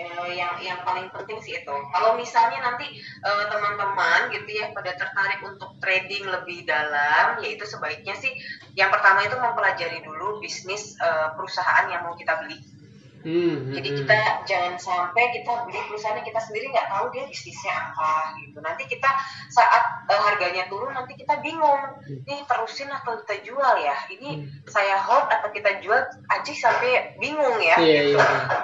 [0.00, 1.76] eh, yang yang paling penting sih itu.
[1.92, 8.16] Kalau misalnya nanti eh, teman-teman gitu ya pada tertarik untuk trading lebih dalam, yaitu sebaiknya
[8.16, 8.32] sih
[8.72, 12.79] yang pertama itu mempelajari dulu bisnis eh, perusahaan yang mau kita beli.
[13.20, 13.98] Hmm, hmm, Jadi hmm.
[14.00, 14.16] kita
[14.48, 18.58] jangan sampai kita beli perusahaan yang kita sendiri nggak tahu dia bisnisnya apa gitu.
[18.64, 19.10] Nanti kita
[19.52, 23.96] saat eh, harganya turun nanti kita bingung, nih terusin atau kita jual ya?
[24.08, 24.48] Ini Hmm.
[24.64, 26.00] saya hold atau kita jual
[26.32, 27.76] aja sampai bingung ya.
[27.76, 28.16] Iya, gitu.
[28.16, 28.58] iya, iya.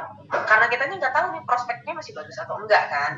[0.48, 3.12] Karena kita nggak tahu nih prospeknya masih bagus atau enggak kan.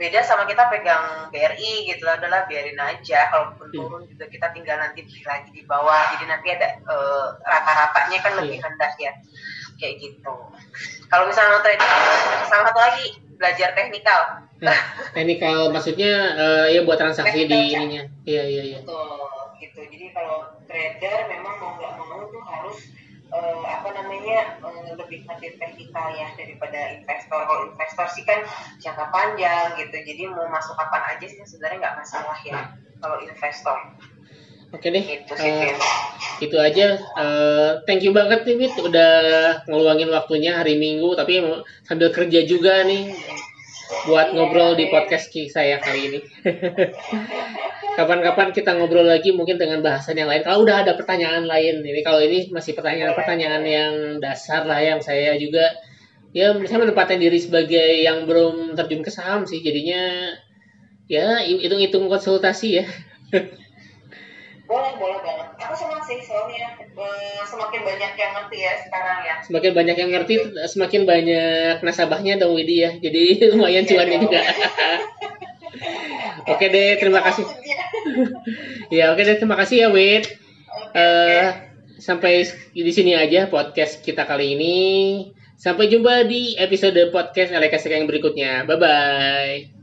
[0.00, 3.28] Beda sama kita pegang BRI gitu lah, adalah biarin aja.
[3.28, 3.76] Kalaupun Hmm.
[3.76, 6.16] turun juga kita tinggal nanti beli lagi di bawah.
[6.16, 8.64] Jadi nanti ada eh, rata-ratanya kan lebih Iya.
[8.64, 9.12] rendah ya
[9.80, 10.34] kayak gitu.
[11.08, 11.90] Kalau misalnya trading,
[12.46, 13.04] sama satu lagi
[13.40, 14.20] belajar teknikal.
[14.60, 14.76] Nah,
[15.16, 18.04] teknikal maksudnya eh, ya buat transaksi di ininya.
[18.28, 18.78] Iya iya iya.
[18.84, 19.80] Betul, gitu.
[19.88, 22.78] Jadi kalau trader memang mau nggak mau tuh harus
[23.32, 27.40] eh, apa namanya eh, lebih ngerti teknikal ya daripada investor.
[27.48, 28.44] Kalau investor sih kan
[28.84, 29.96] jangka panjang gitu.
[29.96, 33.78] Jadi mau masuk kapan aja sih sebenarnya nggak masalah ya kalau investor.
[34.70, 35.02] Oke deh.
[35.02, 35.50] Gitu sih.
[35.50, 35.74] eh,
[36.40, 36.86] itu aja.
[36.96, 39.12] Eh, thank you banget nih Wit udah
[39.66, 41.42] ngeluangin waktunya hari Minggu tapi
[41.82, 43.10] sambil kerja juga nih
[44.06, 46.20] buat ngobrol di podcast ki- saya kali ini.
[47.98, 50.46] Kapan-kapan kita ngobrol lagi mungkin dengan bahasan yang lain.
[50.46, 53.92] Kalau udah ada pertanyaan lain, ini kalau ini masih pertanyaan-pertanyaan yang
[54.22, 55.66] dasar lah yang saya juga
[56.30, 60.30] ya saya menempatkan diri sebagai yang belum terjun ke saham sih jadinya
[61.10, 62.86] ya hitung-hitung konsultasi ya.
[64.70, 65.46] Boleh, boleh banget.
[65.66, 69.34] Aku senang sih soalnya eh, semakin banyak yang ngerti ya sekarang ya.
[69.42, 70.34] semakin banyak yang ngerti
[70.70, 72.94] semakin banyak nasabahnya dong Widi ya.
[73.02, 74.40] Jadi lumayan Iya cuannya juga
[76.54, 77.46] oke deh terima kasih.
[78.90, 80.24] Ya oke deh terima kasih ya Wid.
[80.26, 81.46] Oke, Eh,
[81.98, 82.42] sampai
[82.74, 84.78] di sini aja podcast kita kali ini.
[85.58, 88.66] Sampai jumpa di episode podcast LKS yang berikutnya.
[88.66, 89.79] Bye bye